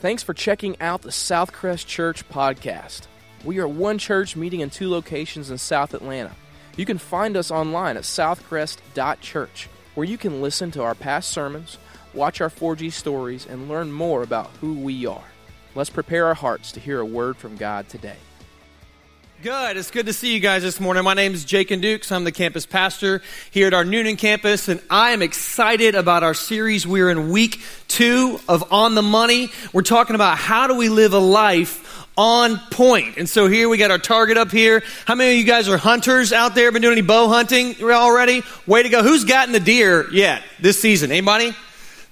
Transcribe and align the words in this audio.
Thanks 0.00 0.22
for 0.22 0.32
checking 0.32 0.80
out 0.80 1.02
the 1.02 1.10
Southcrest 1.10 1.86
Church 1.86 2.28
podcast. 2.28 3.08
We 3.44 3.58
are 3.58 3.66
one 3.66 3.98
church 3.98 4.36
meeting 4.36 4.60
in 4.60 4.70
two 4.70 4.88
locations 4.88 5.50
in 5.50 5.58
South 5.58 5.92
Atlanta. 5.92 6.36
You 6.76 6.86
can 6.86 6.98
find 6.98 7.36
us 7.36 7.50
online 7.50 7.96
at 7.96 8.04
southcrest.church, 8.04 9.68
where 9.96 10.06
you 10.06 10.16
can 10.16 10.40
listen 10.40 10.70
to 10.70 10.84
our 10.84 10.94
past 10.94 11.30
sermons, 11.30 11.78
watch 12.14 12.40
our 12.40 12.48
4G 12.48 12.92
stories, 12.92 13.44
and 13.46 13.68
learn 13.68 13.90
more 13.90 14.22
about 14.22 14.50
who 14.60 14.74
we 14.74 15.04
are. 15.04 15.24
Let's 15.74 15.90
prepare 15.90 16.26
our 16.26 16.34
hearts 16.34 16.70
to 16.72 16.80
hear 16.80 17.00
a 17.00 17.04
word 17.04 17.36
from 17.36 17.56
God 17.56 17.88
today. 17.88 18.18
Good. 19.40 19.76
It's 19.76 19.92
good 19.92 20.06
to 20.06 20.12
see 20.12 20.34
you 20.34 20.40
guys 20.40 20.64
this 20.64 20.80
morning. 20.80 21.04
My 21.04 21.14
name 21.14 21.32
is 21.32 21.44
Jake 21.44 21.70
and 21.70 21.80
Dukes. 21.80 22.10
I'm 22.10 22.24
the 22.24 22.32
campus 22.32 22.66
pastor 22.66 23.22
here 23.52 23.68
at 23.68 23.74
our 23.74 23.84
Newnan 23.84 24.18
campus, 24.18 24.66
and 24.66 24.82
I 24.90 25.12
am 25.12 25.22
excited 25.22 25.94
about 25.94 26.24
our 26.24 26.34
series. 26.34 26.88
We're 26.88 27.08
in 27.08 27.30
week 27.30 27.62
two 27.86 28.40
of 28.48 28.72
On 28.72 28.96
the 28.96 29.02
Money. 29.02 29.52
We're 29.72 29.82
talking 29.82 30.16
about 30.16 30.38
how 30.38 30.66
do 30.66 30.74
we 30.74 30.88
live 30.88 31.12
a 31.12 31.20
life 31.20 32.08
on 32.16 32.58
point. 32.72 33.16
And 33.16 33.28
so 33.28 33.46
here 33.46 33.68
we 33.68 33.78
got 33.78 33.92
our 33.92 33.98
target 33.98 34.36
up 34.36 34.50
here. 34.50 34.82
How 35.04 35.14
many 35.14 35.34
of 35.34 35.38
you 35.38 35.44
guys 35.44 35.68
are 35.68 35.78
hunters 35.78 36.32
out 36.32 36.56
there? 36.56 36.72
Been 36.72 36.82
doing 36.82 36.98
any 36.98 37.06
bow 37.06 37.28
hunting 37.28 37.76
already? 37.80 38.42
Way 38.66 38.82
to 38.82 38.88
go. 38.88 39.04
Who's 39.04 39.22
gotten 39.22 39.52
the 39.52 39.60
deer 39.60 40.10
yet 40.10 40.42
this 40.58 40.82
season? 40.82 41.12
Anybody? 41.12 41.54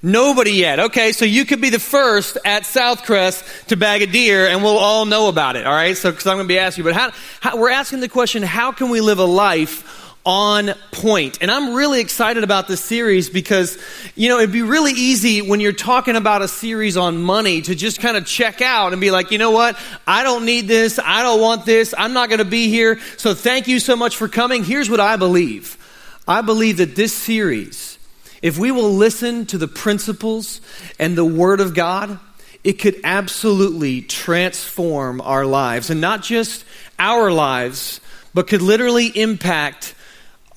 Nobody 0.07 0.53
yet. 0.53 0.79
Okay, 0.79 1.11
so 1.11 1.25
you 1.25 1.45
could 1.45 1.61
be 1.61 1.71
the 1.71 1.81
first 1.81 2.39
at 2.45 2.63
Southcrest 2.63 3.67
to 3.67 3.77
bag 3.77 4.03
a 4.03 4.07
deer, 4.07 4.47
and 4.47 4.63
we'll 4.63 4.79
all 4.79 5.05
know 5.05 5.27
about 5.27 5.57
it. 5.57 5.67
All 5.67 5.73
right, 5.73 5.97
so 5.97 6.13
because 6.13 6.29
I'm 6.29 6.37
going 6.37 6.47
to 6.47 6.49
be 6.49 6.61
asking 6.61 6.85
you, 6.85 6.93
but 6.93 6.97
how, 6.97 7.11
how, 7.41 7.57
we're 7.57 7.71
asking 7.71 7.99
the 7.99 8.09
question: 8.09 8.45
How 8.45 8.71
can 8.71 8.89
we 8.89 9.01
live 9.01 9.19
a 9.19 9.25
life? 9.25 10.05
on 10.25 10.75
point. 10.91 11.39
And 11.41 11.53
I'm 11.53 11.73
really 11.75 12.01
excited 12.01 12.43
about 12.43 12.67
this 12.67 12.81
series 12.81 13.31
because, 13.31 13.79
you 14.17 14.29
know, 14.29 14.39
it'd 14.39 14.51
be 14.51 14.63
really 14.63 14.91
easy 14.91 15.41
when 15.41 15.61
you're 15.61 15.73
talking 15.73 16.17
about 16.17 16.43
a 16.43 16.49
series 16.49 16.97
on 16.97 17.19
money 17.19 17.63
to 17.63 17.77
just 17.77 18.01
kind 18.01 18.17
of 18.17 18.27
check 18.27 18.61
out 18.61 18.91
and 18.91 19.01
be 19.01 19.13
like, 19.13 19.31
you 19.31 19.39
know 19.39 19.53
what? 19.53 19.79
I 20.05 20.25
don't 20.25 20.45
need 20.45 20.67
this. 20.67 20.99
I 20.99 21.23
don't 21.23 21.41
want 21.41 21.65
this. 21.65 21.95
I'm 21.97 22.13
not 22.13 22.29
going 22.29 22.41
to 22.41 22.45
be 22.45 22.69
here. 22.71 22.99
So 23.19 23.35
thank 23.35 23.69
you 23.69 23.79
so 23.79 23.95
much 23.95 24.17
for 24.17 24.27
coming. 24.27 24.65
Here's 24.65 24.91
what 24.91 24.99
I 24.99 25.15
believe. 25.15 25.79
I 26.27 26.41
believe 26.41 26.79
that 26.79 26.97
this 26.97 27.15
series 27.15 27.96
if 28.43 28.59
we 28.59 28.71
will 28.71 28.93
listen 28.93 29.47
to 29.47 29.59
the 29.59 29.69
principles 29.69 30.61
and 30.99 31.17
the 31.17 31.25
Word 31.25 31.61
of 31.61 31.75
God, 31.75 32.19
it 32.63 32.75
could 32.75 33.01
absolutely 33.05 34.03
transform 34.03 35.21
our 35.21 35.47
lives. 35.47 35.91
And 35.91 36.01
not 36.01 36.23
just 36.23 36.65
our 36.99 37.31
lives, 37.31 38.01
but 38.35 38.49
could 38.49 38.63
literally 38.63 39.07
impact 39.07 39.95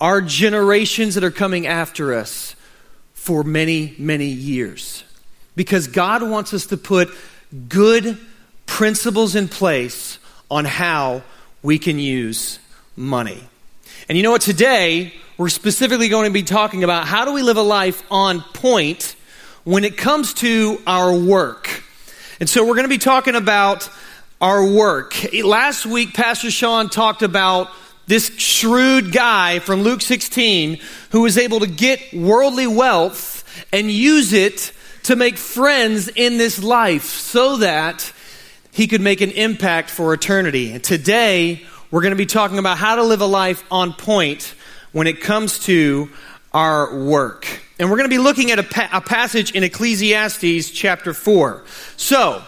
our 0.01 0.21
generations 0.21 1.15
that 1.15 1.23
are 1.23 1.31
coming 1.31 1.67
after 1.67 2.13
us 2.13 2.55
for 3.13 3.43
many, 3.43 3.95
many 3.97 4.25
years. 4.25 5.03
Because 5.55 5.87
God 5.87 6.23
wants 6.23 6.53
us 6.53 6.67
to 6.67 6.77
put 6.77 7.09
good 7.67 8.17
principles 8.65 9.35
in 9.35 9.47
place 9.47 10.19
on 10.49 10.65
how 10.65 11.21
we 11.61 11.77
can 11.77 11.99
use 11.99 12.59
money. 12.95 13.43
And 14.09 14.17
you 14.17 14.23
know 14.23 14.31
what? 14.31 14.41
Today, 14.41 15.13
we're 15.37 15.49
specifically 15.49 16.09
going 16.09 16.25
to 16.25 16.33
be 16.33 16.41
talking 16.41 16.83
about 16.83 17.05
how 17.05 17.25
do 17.25 17.33
we 17.33 17.43
live 17.43 17.57
a 17.57 17.61
life 17.61 18.01
on 18.09 18.41
point 18.41 19.15
when 19.65 19.83
it 19.83 19.97
comes 19.97 20.33
to 20.35 20.81
our 20.87 21.13
work. 21.13 21.83
And 22.39 22.49
so 22.49 22.65
we're 22.65 22.73
going 22.73 22.85
to 22.85 22.89
be 22.89 22.97
talking 22.97 23.35
about 23.35 23.87
our 24.41 24.65
work. 24.65 25.15
Last 25.43 25.85
week, 25.85 26.15
Pastor 26.15 26.49
Sean 26.49 26.89
talked 26.89 27.21
about 27.21 27.69
this 28.07 28.35
shrewd 28.39 29.11
guy 29.11 29.59
from 29.59 29.83
Luke 29.83 30.01
16 30.01 30.79
who 31.11 31.21
was 31.21 31.37
able 31.37 31.59
to 31.59 31.67
get 31.67 32.11
worldly 32.11 32.65
wealth 32.65 33.43
and 33.71 33.91
use 33.91 34.33
it 34.33 34.73
to 35.03 35.15
make 35.15 35.37
friends 35.37 36.07
in 36.07 36.39
this 36.39 36.63
life 36.63 37.03
so 37.03 37.57
that 37.57 38.11
he 38.71 38.87
could 38.87 39.01
make 39.01 39.21
an 39.21 39.29
impact 39.29 39.91
for 39.91 40.15
eternity. 40.15 40.71
And 40.71 40.83
today, 40.83 41.63
we're 41.91 42.01
going 42.01 42.11
to 42.11 42.17
be 42.17 42.25
talking 42.25 42.59
about 42.59 42.77
how 42.77 42.95
to 42.95 43.03
live 43.03 43.21
a 43.21 43.25
life 43.25 43.63
on 43.71 43.93
point 43.93 44.53
when 44.91 45.07
it 45.07 45.21
comes 45.21 45.59
to 45.59 46.09
our 46.53 47.03
work. 47.03 47.47
And 47.79 47.89
we're 47.89 47.97
going 47.97 48.09
to 48.09 48.13
be 48.13 48.21
looking 48.21 48.51
at 48.51 48.59
a, 48.59 48.63
pa- 48.63 48.89
a 48.91 49.01
passage 49.01 49.53
in 49.53 49.63
Ecclesiastes 49.63 50.69
chapter 50.71 51.13
4. 51.13 51.63
So, 51.97 52.43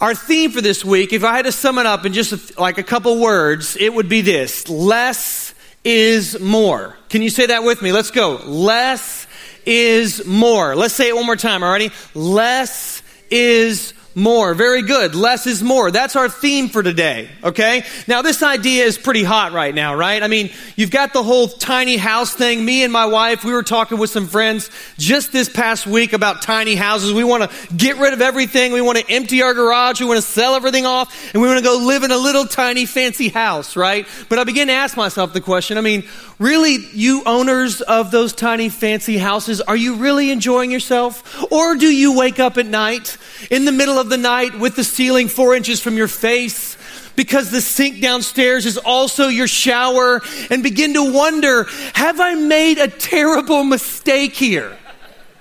our 0.00 0.14
theme 0.14 0.52
for 0.52 0.60
this 0.60 0.84
week, 0.84 1.12
if 1.12 1.24
I 1.24 1.36
had 1.36 1.46
to 1.46 1.52
sum 1.52 1.78
it 1.78 1.86
up 1.86 2.04
in 2.06 2.12
just 2.12 2.56
a, 2.56 2.60
like 2.60 2.78
a 2.78 2.82
couple 2.82 3.20
words, 3.20 3.76
it 3.76 3.92
would 3.92 4.08
be 4.08 4.20
this 4.20 4.68
less 4.68 5.54
is 5.84 6.38
more. 6.40 6.96
Can 7.08 7.22
you 7.22 7.30
say 7.30 7.46
that 7.46 7.62
with 7.62 7.82
me? 7.82 7.92
Let's 7.92 8.10
go. 8.10 8.36
Less 8.36 9.26
is 9.64 10.26
more. 10.26 10.74
Let's 10.76 10.94
say 10.94 11.08
it 11.08 11.14
one 11.14 11.26
more 11.26 11.36
time, 11.36 11.62
already? 11.62 11.90
Less 12.14 13.02
is 13.30 13.92
more. 14.16 14.54
Very 14.54 14.80
good. 14.80 15.14
Less 15.14 15.46
is 15.46 15.62
more. 15.62 15.90
That's 15.90 16.16
our 16.16 16.30
theme 16.30 16.70
for 16.70 16.82
today. 16.82 17.28
Okay. 17.44 17.84
Now 18.08 18.22
this 18.22 18.42
idea 18.42 18.84
is 18.84 18.96
pretty 18.96 19.22
hot 19.22 19.52
right 19.52 19.74
now, 19.74 19.94
right? 19.94 20.22
I 20.22 20.26
mean, 20.26 20.50
you've 20.74 20.90
got 20.90 21.12
the 21.12 21.22
whole 21.22 21.48
tiny 21.48 21.98
house 21.98 22.32
thing. 22.32 22.64
Me 22.64 22.82
and 22.82 22.90
my 22.90 23.04
wife, 23.04 23.44
we 23.44 23.52
were 23.52 23.62
talking 23.62 23.98
with 23.98 24.08
some 24.08 24.26
friends 24.26 24.70
just 24.96 25.32
this 25.32 25.50
past 25.50 25.86
week 25.86 26.14
about 26.14 26.40
tiny 26.40 26.74
houses. 26.74 27.12
We 27.12 27.24
want 27.24 27.50
to 27.50 27.74
get 27.74 27.98
rid 27.98 28.14
of 28.14 28.22
everything. 28.22 28.72
We 28.72 28.80
want 28.80 28.96
to 28.96 29.04
empty 29.10 29.42
our 29.42 29.52
garage. 29.52 30.00
We 30.00 30.06
want 30.06 30.16
to 30.16 30.26
sell 30.26 30.54
everything 30.54 30.86
off 30.86 31.34
and 31.34 31.42
we 31.42 31.48
want 31.48 31.58
to 31.58 31.64
go 31.64 31.76
live 31.76 32.02
in 32.02 32.10
a 32.10 32.18
little 32.18 32.46
tiny 32.46 32.86
fancy 32.86 33.28
house, 33.28 33.76
right? 33.76 34.08
But 34.30 34.38
I 34.38 34.44
begin 34.44 34.68
to 34.68 34.74
ask 34.74 34.96
myself 34.96 35.34
the 35.34 35.42
question, 35.42 35.76
I 35.76 35.82
mean, 35.82 36.04
really, 36.38 36.76
you 36.92 37.22
owners 37.24 37.80
of 37.80 38.10
those 38.10 38.32
tiny 38.32 38.68
fancy 38.68 39.18
houses, 39.18 39.60
are 39.60 39.76
you 39.76 39.96
really 39.96 40.30
enjoying 40.30 40.70
yourself? 40.70 41.50
Or 41.50 41.76
do 41.76 41.86
you 41.86 42.16
wake 42.16 42.38
up 42.38 42.58
at 42.58 42.66
night 42.66 43.16
in 43.50 43.64
the 43.64 43.72
middle 43.72 43.98
of 43.98 44.08
the 44.08 44.18
night 44.18 44.58
with 44.58 44.76
the 44.76 44.84
ceiling 44.84 45.28
four 45.28 45.54
inches 45.54 45.80
from 45.80 45.96
your 45.96 46.08
face 46.08 46.76
because 47.16 47.50
the 47.50 47.60
sink 47.60 48.00
downstairs 48.00 48.66
is 48.66 48.76
also 48.76 49.28
your 49.28 49.48
shower 49.48 50.20
and 50.50 50.62
begin 50.62 50.94
to 50.94 51.12
wonder, 51.12 51.66
have 51.94 52.20
I 52.20 52.34
made 52.34 52.78
a 52.78 52.88
terrible 52.88 53.64
mistake 53.64 54.34
here? 54.34 54.76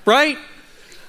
Right? 0.06 0.38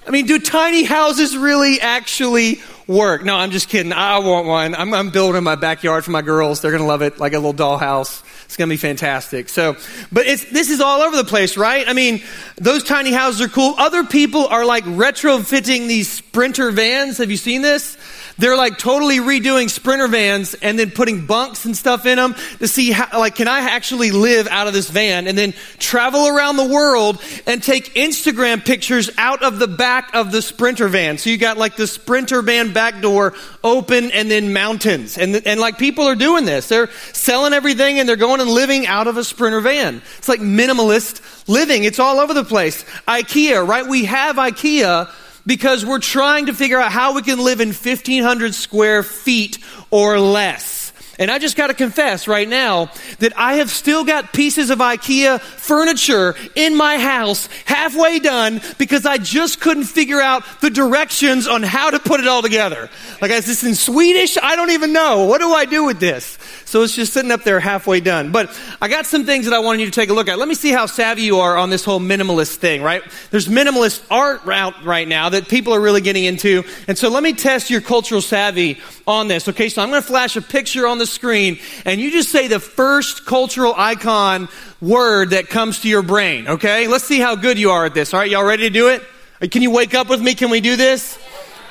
I 0.07 0.11
mean, 0.11 0.27
do 0.27 0.39
tiny 0.39 0.85
houses 0.85 1.37
really 1.37 1.81
actually 1.81 2.61
work? 2.87 3.25
No, 3.25 3.37
I'm 3.37 3.51
just 3.51 3.69
kidding. 3.69 3.93
I 3.93 4.19
want 4.19 4.47
one. 4.47 4.75
I'm, 4.75 4.95
I'm 4.95 5.11
building 5.11 5.43
my 5.43 5.57
backyard 5.57 6.05
for 6.05 6.11
my 6.11 6.23
girls. 6.23 6.61
They're 6.61 6.71
going 6.71 6.83
to 6.83 6.87
love 6.87 7.03
it 7.03 7.19
like 7.19 7.33
a 7.33 7.39
little 7.39 7.55
dollhouse. 7.55 8.23
It's 8.45 8.57
going 8.57 8.69
to 8.69 8.73
be 8.73 8.79
fantastic. 8.79 9.49
So, 9.49 9.77
but 10.13 10.27
it's, 10.27 10.45
this 10.51 10.71
is 10.71 10.81
all 10.81 11.03
over 11.03 11.17
the 11.17 11.25
place, 11.25 11.57
right? 11.57 11.89
I 11.89 11.93
mean, 11.93 12.23
those 12.57 12.85
tiny 12.85 13.13
houses 13.13 13.41
are 13.41 13.49
cool. 13.49 13.75
Other 13.77 14.05
people 14.05 14.47
are 14.47 14.65
like 14.65 14.85
retrofitting 14.85 15.89
these 15.89 16.11
sprinter 16.11 16.71
vans. 16.71 17.19
Have 17.19 17.31
you 17.31 17.37
seen 17.37 17.63
this? 17.63 17.99
They're 18.39 18.57
like 18.57 18.79
totally 18.79 19.19
redoing 19.19 19.71
sprinter 19.71 20.09
vans 20.09 20.55
and 20.55 20.79
then 20.79 20.91
putting 20.91 21.27
bunks 21.27 21.65
and 21.65 21.77
stuff 21.77 22.05
in 22.05 22.17
them 22.17 22.35
to 22.59 22.69
see 22.69 22.91
how, 22.91 23.19
like, 23.19 23.35
can 23.35 23.49
I 23.49 23.61
actually 23.61 24.11
live 24.11 24.47
out 24.47 24.67
of 24.67 24.75
this 24.75 24.91
van 24.91 25.27
and 25.27 25.39
then 25.39 25.55
travel 25.79 26.29
around 26.29 26.57
the 26.57 26.67
world 26.67 27.23
and 27.47 27.63
take 27.63 27.95
Instagram 27.95 28.65
pictures 28.65 29.11
out 29.17 29.43
of 29.43 29.59
the 29.59 29.69
back 29.69 30.15
of 30.15 30.33
the 30.33 30.43
sprinter 30.43 30.89
van. 30.89 31.17
So 31.19 31.31
you 31.31 31.39
got 31.39 31.57
like 31.57 31.77
the 31.77 31.87
sprinter 31.87 32.43
van 32.43 32.73
back 32.73 33.01
door 33.01 33.35
open 33.65 34.11
and 34.11 34.31
then 34.31 34.53
mountains. 34.53 35.17
And, 35.17 35.35
and 35.47 35.59
like 35.59 35.79
people 35.79 36.05
are 36.05 36.15
doing 36.15 36.45
this. 36.45 36.69
They're 36.69 36.91
selling 37.13 37.53
everything 37.53 37.99
and 37.99 38.09
they're 38.09 38.17
going 38.17 38.41
and 38.41 38.51
living 38.51 38.87
out 38.87 39.07
of 39.07 39.17
a 39.17 39.25
sprinter 39.25 39.61
van. 39.61 40.03
It's 40.19 40.29
like 40.29 40.41
minimalist 40.41 41.49
living. 41.49 41.85
It's 41.85 41.99
all 41.99 42.19
over 42.19 42.35
the 42.35 42.45
place. 42.45 42.85
IKEA, 43.09 43.67
right? 43.67 43.87
We 43.87 44.05
have 44.05 44.37
IKEA 44.37 45.11
because 45.47 45.87
we're 45.87 46.01
trying 46.01 46.47
to 46.47 46.55
figure 46.55 46.81
out 46.81 46.93
how 46.93 47.15
we 47.15 47.23
can 47.23 47.43
live 47.43 47.61
in 47.61 47.69
1500 47.69 48.55
square 48.55 49.03
feet 49.03 49.59
or 49.91 50.19
less. 50.19 50.76
And 51.19 51.31
I 51.31 51.39
just 51.39 51.57
got 51.57 51.69
to 51.69 51.75
confess 51.75 52.29
right 52.29 52.49
now 52.49 52.91
that 53.21 53.33
I 53.39 53.55
have 53.55 53.71
still 53.71 54.05
got 54.05 54.33
pieces 54.33 54.71
of 54.71 54.79
IKEA 54.79 55.41
furniture 55.41 56.35
in 56.55 56.77
my 56.77 56.99
house 56.99 57.49
halfway 57.65 58.19
done 58.19 58.61
because 58.79 59.07
I 59.07 59.19
just 59.19 59.61
couldn't 59.61 59.85
figure 59.85 60.21
out 60.21 60.45
the 60.61 60.71
directions 60.71 61.49
on 61.49 61.63
how 61.63 61.91
to 61.91 61.99
put 61.99 62.21
it 62.21 62.27
all 62.27 62.43
together. 62.43 62.91
Like, 63.21 63.31
is 63.31 63.47
this 63.47 63.65
in 63.65 63.75
Swedish? 63.75 64.37
I 64.43 64.57
don't 64.57 64.71
even 64.71 64.93
know. 64.93 65.25
What 65.25 65.41
do 65.41 65.53
I 65.53 65.65
do 65.65 65.85
with 65.85 66.01
this? 66.01 66.39
So 66.67 66.83
it's 66.83 66.95
just 66.95 67.13
sitting 67.13 67.31
up 67.31 67.45
there 67.45 67.61
halfway 67.61 68.01
done. 68.01 68.33
But 68.33 68.59
I 68.83 68.89
got 68.89 69.07
some 69.07 69.25
things 69.25 69.47
that 69.47 69.55
I 69.55 69.61
wanted 69.61 69.81
you 69.81 69.87
to 69.87 69.93
take 69.93 70.11
a 70.11 70.13
look 70.13 70.29
at. 70.29 70.39
Let 70.39 70.49
me 70.49 70.55
see 70.55 70.73
how 70.73 70.87
savvy 70.87 71.23
you 71.23 71.39
are 71.39 71.57
on 71.57 71.71
this 71.71 71.85
whole 71.85 72.01
minimalist 72.01 72.57
thing, 72.57 72.83
right? 72.83 73.03
There's 73.31 73.49
minimalist 73.49 74.05
art 74.11 74.47
out 74.47 74.85
right 74.85 75.07
now 75.07 75.29
that 75.31 75.49
people 75.49 75.73
are 75.75 75.81
really 75.81 76.01
getting 76.01 76.25
into. 76.25 76.65
And 76.89 76.99
so 76.99 77.09
let 77.09 77.23
me 77.23 77.33
test 77.33 77.71
your 77.71 77.81
cultural 77.81 78.21
savvy 78.21 78.81
on 79.07 79.29
this. 79.29 79.49
Okay, 79.49 79.69
so 79.69 79.81
I'm 79.81 79.91
going 79.91 80.03
to 80.03 80.07
flash 80.07 80.37
a 80.37 80.43
picture 80.43 80.87
on 80.87 80.99
the 80.99 81.06
screen 81.07 81.59
and 81.85 82.01
you 82.01 82.11
just 82.11 82.31
say 82.31 82.49
the 82.49 82.61
first 82.61 83.25
cultural 83.27 83.75
icon 83.77 84.49
word 84.81 85.31
that 85.31 85.49
comes 85.49 85.81
to 85.81 85.89
your 85.89 86.03
brain. 86.03 86.49
Okay, 86.49 86.89
let's 86.89 87.05
see 87.05 87.19
how 87.19 87.37
good 87.37 87.59
you 87.59 87.71
are 87.71 87.87
at 87.87 87.95
this. 87.95 88.13
All 88.13 88.21
right, 88.21 88.31
y'all 88.31 88.45
ready 88.45 88.65
to 88.65 88.71
do 88.71 88.89
it? 88.89 89.03
Can 89.51 89.63
you 89.63 89.71
wake 89.71 89.95
up 89.95 90.09
with 90.09 90.21
me? 90.21 90.35
Can 90.35 90.51
we 90.51 90.61
do 90.61 90.77
this? 90.77 91.19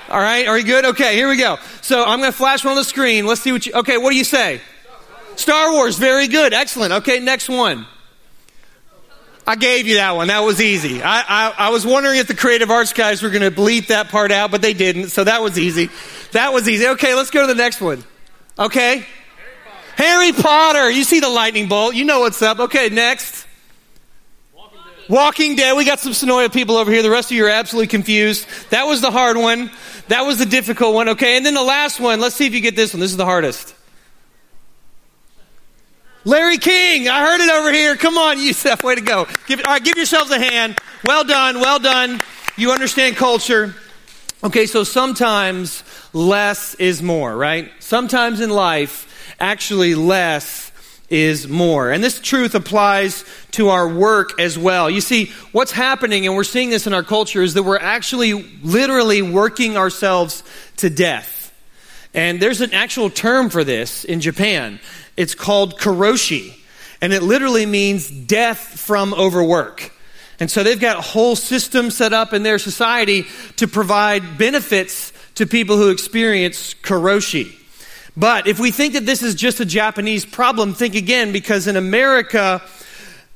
All 0.10 0.20
right, 0.20 0.48
are 0.48 0.58
you 0.58 0.66
good? 0.66 0.86
Okay, 0.86 1.16
here 1.16 1.28
we 1.28 1.38
go. 1.38 1.58
So 1.82 2.04
I'm 2.04 2.20
going 2.20 2.32
to 2.32 2.38
flash 2.38 2.64
one 2.64 2.72
on 2.72 2.78
the 2.78 2.84
screen. 2.84 3.26
Let's 3.26 3.42
see 3.42 3.52
what 3.52 3.66
you, 3.66 3.74
okay, 3.74 3.98
what 3.98 4.12
do 4.12 4.18
you 4.18 4.24
say? 4.24 4.62
Star 5.36 5.72
Wars, 5.72 5.98
very 5.98 6.28
good, 6.28 6.54
excellent. 6.54 6.94
Okay, 6.94 7.20
next 7.20 7.50
one. 7.50 7.88
I 9.48 9.56
gave 9.56 9.86
you 9.86 9.96
that 9.96 10.16
one. 10.16 10.30
That 10.30 10.40
was 10.40 10.60
easy. 10.60 11.04
I, 11.04 11.22
I, 11.22 11.54
I 11.68 11.70
was 11.70 11.86
wondering 11.86 12.18
if 12.18 12.28
the 12.28 12.36
creative 12.36 12.72
arts 12.72 12.94
guys 12.94 13.22
were 13.22 13.30
going 13.30 13.44
to 13.44 13.52
bleep 13.52 13.88
that 13.88 14.10
part 14.10 14.31
out, 14.31 14.50
but 14.50 14.62
they 14.62 14.74
didn't. 14.74 15.10
So 15.10 15.24
that 15.24 15.42
was 15.42 15.60
easy. 15.60 15.90
That 16.31 16.52
was 16.52 16.68
easy. 16.68 16.88
Okay, 16.88 17.14
let's 17.14 17.30
go 17.30 17.42
to 17.42 17.48
the 17.48 17.56
next 17.56 17.80
one. 17.80 18.04
Okay. 18.58 19.06
Harry 19.95 20.31
Potter. 20.33 20.89
You 20.89 21.03
see 21.03 21.19
the 21.19 21.30
lightning 21.30 21.68
bolt. 21.68 21.95
You 21.95 22.06
know 22.06 22.21
what's 22.21 22.42
up. 22.42 22.59
Okay, 22.59 22.89
next. 22.89 23.47
Walking 24.53 24.77
Dead. 24.77 25.09
Walking 25.09 25.56
Dead. 25.56 25.77
We 25.77 25.86
got 25.86 26.00
some 26.00 26.12
Sonoya 26.12 26.51
people 26.51 26.77
over 26.77 26.92
here. 26.92 27.01
The 27.01 27.09
rest 27.09 27.31
of 27.31 27.38
you 27.38 27.45
are 27.45 27.50
absolutely 27.50 27.88
confused. 27.88 28.47
That 28.71 28.86
was 28.86 29.01
the 29.01 29.12
hard 29.12 29.38
one. 29.38 29.71
That 30.09 30.21
was 30.21 30.38
the 30.38 30.45
difficult 30.45 30.94
one. 30.94 31.09
Okay, 31.09 31.38
and 31.38 31.45
then 31.45 31.53
the 31.53 31.63
last 31.63 32.00
one. 32.00 32.19
Let's 32.19 32.36
see 32.36 32.45
if 32.45 32.53
you 32.53 32.62
get 32.62 32.75
this 32.75 32.94
one. 32.94 33.00
This 33.00 33.12
is 33.12 33.18
the 33.18 33.25
hardest. 33.25 33.74
Larry 36.27 36.57
King, 36.57 37.07
I 37.07 37.24
heard 37.24 37.39
it 37.39 37.51
over 37.51 37.71
here. 37.71 37.95
Come 37.95 38.18
on, 38.18 38.39
Yusef, 38.39 38.83
way 38.83 38.95
to 38.95 39.01
go. 39.01 39.27
Give, 39.45 39.59
all 39.59 39.74
right, 39.74 39.83
give 39.83 39.95
yourselves 39.95 40.31
a 40.31 40.39
hand. 40.39 40.80
Well 41.03 41.24
done, 41.24 41.59
well 41.59 41.77
done. 41.77 42.19
You 42.57 42.71
understand 42.71 43.15
culture. 43.15 43.75
Okay, 44.44 44.65
so 44.65 44.83
sometimes 44.83 45.83
less 46.13 46.74
is 46.75 47.03
more, 47.03 47.36
right? 47.36 47.71
Sometimes 47.80 48.42
in 48.42 48.50
life, 48.50 49.07
actually 49.39 49.95
less 49.95 50.72
is 51.10 51.48
more. 51.48 51.92
And 51.92 52.04
this 52.04 52.19
truth 52.19 52.56
applies 52.56 53.24
to 53.51 53.69
our 53.69 53.88
work 53.88 54.39
as 54.39 54.57
well. 54.57 54.89
You 54.89 55.01
see, 55.01 55.31
what's 55.51 55.72
happening, 55.72 56.25
and 56.25 56.36
we're 56.36 56.44
seeing 56.44 56.69
this 56.69 56.88
in 56.88 56.94
our 56.94 57.04
culture, 57.04 57.42
is 57.42 57.54
that 57.54 57.63
we're 57.63 57.77
actually 57.77 58.33
literally 58.63 59.22
working 59.22 59.77
ourselves 59.77 60.44
to 60.77 60.89
death. 60.89 61.54
And 62.13 62.39
there's 62.39 62.62
an 62.62 62.74
actual 62.74 63.10
term 63.10 63.50
for 63.50 63.63
this 63.63 64.04
in 64.04 64.22
Japan. 64.22 64.80
It's 65.16 65.36
called 65.36 65.78
karoshi, 65.78 66.56
and 67.01 67.13
it 67.13 67.21
literally 67.21 67.66
means 67.66 68.10
death 68.10 68.60
from 68.60 69.13
overwork. 69.13 69.92
And 70.39 70.50
so 70.50 70.63
they've 70.63 70.80
got 70.80 70.98
a 70.98 71.01
whole 71.01 71.36
system 71.36 71.92
set 71.92 72.13
up 72.13 72.33
in 72.33 72.44
their 72.44 72.60
society 72.60 73.25
to 73.57 73.68
provide 73.68 74.38
benefits 74.38 75.13
to 75.36 75.45
people 75.45 75.78
who 75.78 75.92
experience 75.92 76.74
karoshi. 76.74 77.56
But 78.18 78.48
if 78.48 78.60
we 78.60 78.72
think 78.72 78.94
that 78.94 79.06
this 79.06 79.22
is 79.22 79.36
just 79.36 79.60
a 79.60 79.66
Japanese 79.66 80.26
problem, 80.26 80.74
think 80.74 80.96
again, 80.96 81.32
because 81.34 81.68
in 81.68 81.76
America, 81.76 82.62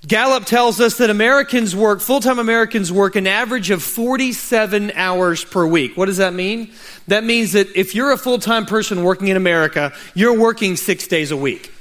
Gallup 0.07 0.45
tells 0.45 0.79
us 0.79 0.97
that 0.97 1.09
Americans 1.09 1.75
work, 1.75 1.99
full 1.99 2.21
time 2.21 2.39
Americans 2.39 2.89
work 2.91 3.17
an 3.17 3.27
average 3.27 3.69
of 3.69 3.83
47 3.83 4.93
hours 4.95 5.43
per 5.43 5.67
week. 5.67 5.97
What 5.97 6.05
does 6.05 6.17
that 6.17 6.33
mean? 6.33 6.71
That 7.07 7.25
means 7.25 7.51
that 7.53 7.67
if 7.75 7.93
you're 7.93 8.11
a 8.11 8.17
full 8.17 8.39
time 8.39 8.65
person 8.65 9.03
working 9.03 9.27
in 9.27 9.35
America, 9.35 9.91
you're 10.13 10.37
working 10.37 10.77
six 10.77 11.07
days 11.07 11.31
a 11.31 11.37
week. 11.37 11.73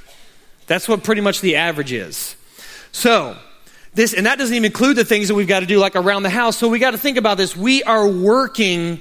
That's 0.66 0.88
what 0.88 1.04
pretty 1.04 1.20
much 1.20 1.40
the 1.40 1.56
average 1.56 1.92
is. 1.92 2.34
So, 2.90 3.36
this, 3.94 4.12
and 4.14 4.26
that 4.26 4.38
doesn't 4.38 4.54
even 4.54 4.66
include 4.66 4.96
the 4.96 5.04
things 5.04 5.28
that 5.28 5.34
we've 5.34 5.48
got 5.48 5.60
to 5.60 5.66
do 5.66 5.78
like 5.78 5.96
around 5.96 6.24
the 6.24 6.30
house. 6.30 6.56
So 6.56 6.68
we 6.68 6.78
got 6.78 6.90
to 6.90 6.98
think 6.98 7.16
about 7.16 7.36
this. 7.36 7.56
We 7.56 7.82
are 7.84 8.06
working 8.06 9.00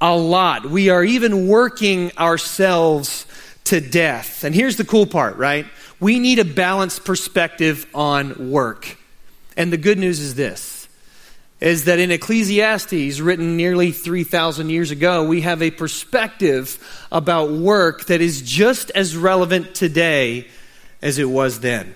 a 0.00 0.16
lot. 0.16 0.66
We 0.66 0.90
are 0.90 1.02
even 1.02 1.48
working 1.48 2.12
ourselves 2.18 3.26
to 3.64 3.80
death. 3.80 4.44
And 4.44 4.54
here's 4.54 4.76
the 4.76 4.84
cool 4.84 5.06
part, 5.06 5.36
right? 5.36 5.66
We 5.98 6.18
need 6.18 6.38
a 6.38 6.44
balanced 6.44 7.04
perspective 7.04 7.86
on 7.94 8.50
work. 8.50 8.96
And 9.56 9.72
the 9.72 9.78
good 9.78 9.98
news 9.98 10.20
is 10.20 10.34
this 10.34 10.76
is 11.58 11.84
that 11.84 11.98
in 11.98 12.10
Ecclesiastes, 12.10 13.18
written 13.20 13.56
nearly 13.56 13.90
3,000 13.90 14.68
years 14.68 14.90
ago, 14.90 15.24
we 15.24 15.40
have 15.40 15.62
a 15.62 15.70
perspective 15.70 16.78
about 17.10 17.50
work 17.50 18.04
that 18.06 18.20
is 18.20 18.42
just 18.42 18.90
as 18.90 19.16
relevant 19.16 19.74
today 19.74 20.46
as 21.00 21.18
it 21.18 21.24
was 21.24 21.60
then. 21.60 21.94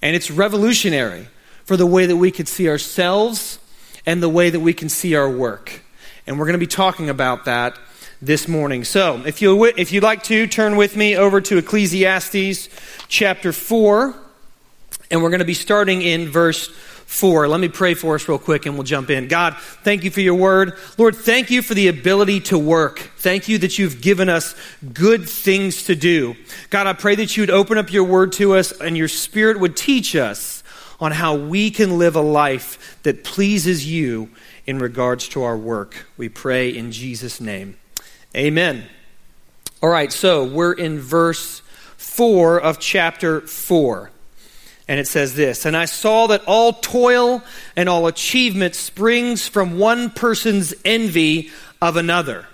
And 0.00 0.16
it's 0.16 0.30
revolutionary 0.30 1.28
for 1.64 1.76
the 1.76 1.84
way 1.84 2.06
that 2.06 2.16
we 2.16 2.30
could 2.30 2.48
see 2.48 2.70
ourselves 2.70 3.58
and 4.06 4.22
the 4.22 4.30
way 4.30 4.48
that 4.48 4.60
we 4.60 4.72
can 4.72 4.88
see 4.88 5.14
our 5.14 5.30
work. 5.30 5.82
And 6.26 6.38
we're 6.38 6.46
going 6.46 6.54
to 6.54 6.58
be 6.58 6.66
talking 6.66 7.08
about 7.08 7.44
that 7.44 7.78
this 8.20 8.48
morning. 8.48 8.82
So, 8.82 9.22
if 9.24 9.40
you 9.40 9.64
if 9.64 9.92
you'd 9.92 10.02
like 10.02 10.24
to 10.24 10.46
turn 10.46 10.76
with 10.76 10.96
me 10.96 11.16
over 11.16 11.40
to 11.40 11.58
Ecclesiastes 11.58 12.68
chapter 13.08 13.52
4, 13.52 14.14
and 15.10 15.22
we're 15.22 15.30
going 15.30 15.38
to 15.38 15.44
be 15.44 15.54
starting 15.54 16.02
in 16.02 16.28
verse 16.28 16.68
4. 17.06 17.46
Let 17.46 17.60
me 17.60 17.68
pray 17.68 17.94
for 17.94 18.16
us 18.16 18.28
real 18.28 18.38
quick 18.38 18.66
and 18.66 18.74
we'll 18.74 18.82
jump 18.82 19.10
in. 19.10 19.28
God, 19.28 19.56
thank 19.84 20.02
you 20.02 20.10
for 20.10 20.20
your 20.20 20.34
word. 20.34 20.76
Lord, 20.98 21.14
thank 21.14 21.50
you 21.50 21.62
for 21.62 21.74
the 21.74 21.86
ability 21.86 22.40
to 22.40 22.58
work. 22.58 22.98
Thank 23.18 23.48
you 23.48 23.58
that 23.58 23.78
you've 23.78 24.00
given 24.00 24.28
us 24.28 24.56
good 24.92 25.28
things 25.28 25.84
to 25.84 25.94
do. 25.94 26.34
God, 26.70 26.88
I 26.88 26.94
pray 26.94 27.14
that 27.14 27.36
you 27.36 27.42
would 27.42 27.50
open 27.50 27.78
up 27.78 27.92
your 27.92 28.02
word 28.02 28.32
to 28.32 28.56
us 28.56 28.72
and 28.72 28.96
your 28.96 29.06
spirit 29.06 29.60
would 29.60 29.76
teach 29.76 30.16
us 30.16 30.64
on 30.98 31.12
how 31.12 31.36
we 31.36 31.70
can 31.70 31.98
live 31.98 32.16
a 32.16 32.20
life 32.20 32.98
that 33.04 33.22
pleases 33.22 33.86
you 33.86 34.28
in 34.66 34.78
regards 34.78 35.28
to 35.28 35.42
our 35.42 35.56
work. 35.56 36.06
We 36.16 36.28
pray 36.28 36.70
in 36.70 36.92
Jesus' 36.92 37.40
name. 37.40 37.76
Amen. 38.36 38.84
All 39.82 39.88
right, 39.88 40.12
so 40.12 40.44
we're 40.44 40.72
in 40.72 40.98
verse 40.98 41.60
4 41.96 42.60
of 42.60 42.78
chapter 42.78 43.40
4. 43.42 44.10
And 44.88 45.00
it 45.00 45.08
says 45.08 45.34
this 45.34 45.66
And 45.66 45.76
I 45.76 45.84
saw 45.84 46.28
that 46.28 46.44
all 46.46 46.72
toil 46.72 47.42
and 47.76 47.88
all 47.88 48.06
achievement 48.06 48.74
springs 48.74 49.46
from 49.46 49.78
one 49.78 50.10
person's 50.10 50.74
envy 50.84 51.50
of 51.80 51.96
another. 51.96 52.46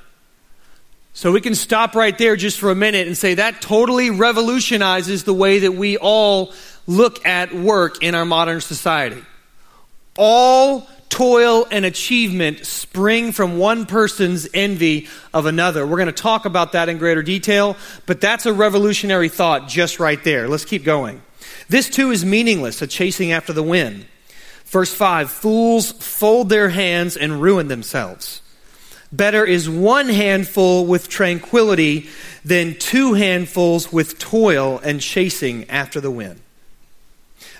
So 1.15 1.31
we 1.31 1.43
can 1.43 1.55
stop 1.55 1.95
right 1.95 2.17
there 2.17 2.37
just 2.37 2.59
for 2.59 2.71
a 2.71 2.75
minute 2.75 3.07
and 3.07 3.17
say 3.17 3.35
that 3.35 3.61
totally 3.61 4.09
revolutionizes 4.09 5.25
the 5.25 5.35
way 5.35 5.61
that 5.61 5.73
we 5.73 5.99
all 5.99 6.55
look 6.87 7.25
at 7.27 7.55
work 7.55 8.03
in 8.03 8.15
our 8.15 8.25
modern 8.25 8.63
society. 8.63 9.23
All 10.17 10.89
toil 11.13 11.67
and 11.71 11.85
achievement 11.85 12.65
spring 12.65 13.33
from 13.33 13.59
one 13.59 13.85
person's 13.85 14.49
envy 14.55 15.09
of 15.35 15.45
another. 15.45 15.87
We're 15.87 15.99
going 15.99 16.07
to 16.07 16.13
talk 16.13 16.47
about 16.47 16.73
that 16.73 16.89
in 16.89 16.97
greater 16.97 17.23
detail, 17.23 17.77
but 18.07 18.23
that's 18.23 18.47
a 18.47 18.53
revolutionary 18.53 19.29
thought 19.29 19.69
just 19.69 20.01
right 20.01 20.23
there. 20.25 20.49
Let's 20.49 20.65
keep 20.65 20.85
going. 20.85 21.21
This 21.69 21.91
too 21.91 22.13
is 22.13 22.25
meaningless, 22.25 22.81
a 22.81 22.87
chasing 22.87 23.31
after 23.31 23.53
the 23.53 23.63
wind. 23.63 24.07
Verse 24.65 24.93
5 24.95 25.31
Fools 25.31 25.93
fold 25.93 26.49
their 26.49 26.71
hands 26.71 27.19
and 27.19 27.43
ruin 27.43 27.69
themselves. 27.69 28.41
Better 29.13 29.45
is 29.45 29.69
one 29.69 30.09
handful 30.09 30.87
with 30.87 31.11
tranquility 31.11 32.09
than 32.43 32.79
two 32.79 33.13
handfuls 33.13 33.93
with 33.93 34.19
toil 34.19 34.81
and 34.83 34.99
chasing 34.99 35.69
after 35.69 36.01
the 36.01 36.11
wind. 36.11 36.41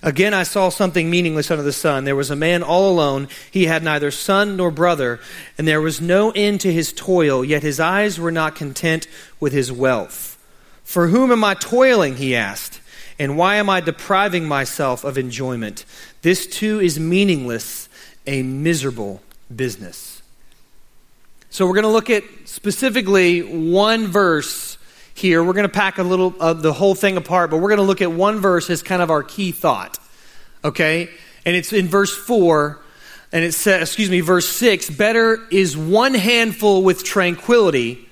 Again, 0.03 0.35
I 0.35 0.43
saw 0.43 0.69
something 0.69 1.09
meaningless 1.09 1.51
under 1.51 1.63
the 1.63 1.73
sun. 1.73 2.05
There 2.05 2.17
was 2.17 2.31
a 2.31 2.37
man 2.37 2.65
all 2.65 2.91
alone. 2.91 3.29
He 3.51 3.67
had 3.67 3.85
neither 3.85 4.11
son 4.11 4.57
nor 4.57 4.73
brother, 4.73 5.21
and 5.57 5.69
there 5.69 5.81
was 5.81 6.01
no 6.01 6.33
end 6.33 6.61
to 6.63 6.73
his 6.73 6.93
toil, 6.93 7.45
yet 7.45 7.63
his 7.63 7.79
eyes 7.79 8.19
were 8.19 8.33
not 8.33 8.57
content 8.57 9.07
with 9.39 9.53
his 9.53 9.71
wealth. 9.71 10.37
For 10.83 11.09
whom 11.09 11.31
am 11.31 11.45
I 11.45 11.55
toiling? 11.55 12.17
He 12.17 12.35
asked. 12.35 12.81
And 13.19 13.37
why 13.37 13.57
am 13.57 13.71
I 13.71 13.81
depriving 13.81 14.49
myself 14.49 15.05
of 15.05 15.17
enjoyment? 15.17 15.85
This 16.23 16.47
too 16.47 16.81
is 16.81 16.99
meaningless, 16.99 17.89
a 18.27 18.43
miserable 18.43 19.23
business. 19.55 20.23
So 21.51 21.67
we're 21.67 21.75
going 21.75 21.85
to 21.85 21.91
look 21.91 22.11
at 22.11 22.25
specifically 22.45 23.43
one 23.43 24.09
verse 24.09 24.72
here. 25.15 25.43
We're 25.43 25.53
going 25.53 25.69
to 25.69 25.73
pack 25.73 25.99
a 25.99 26.03
little 26.03 26.29
of 26.29 26.41
uh, 26.41 26.53
the 26.55 26.73
whole 26.73 26.95
thing 26.95 27.17
apart, 27.17 27.51
but 27.51 27.59
we're 27.59 27.69
going 27.69 27.79
to 27.79 27.85
look 27.85 28.03
at 28.03 28.13
one 28.13 28.41
verse 28.41 28.71
as 28.71 28.83
kind 28.83 29.03
of 29.03 29.11
our 29.11 29.23
key 29.23 29.53
thought. 29.53 29.99
Okay? 30.65 31.11
And 31.45 31.57
it's 31.57 31.73
in 31.73 31.89
verse 31.89 32.17
4, 32.17 32.81
and 33.33 33.45
it 33.45 33.53
says, 33.53 33.89
excuse 33.89 34.11
me, 34.11 34.21
verse 34.21 34.49
6 34.49 34.91
Better 34.91 35.39
is 35.51 35.77
one 35.77 36.15
handful 36.15 36.83
with 36.83 37.05
tranquility 37.05 38.09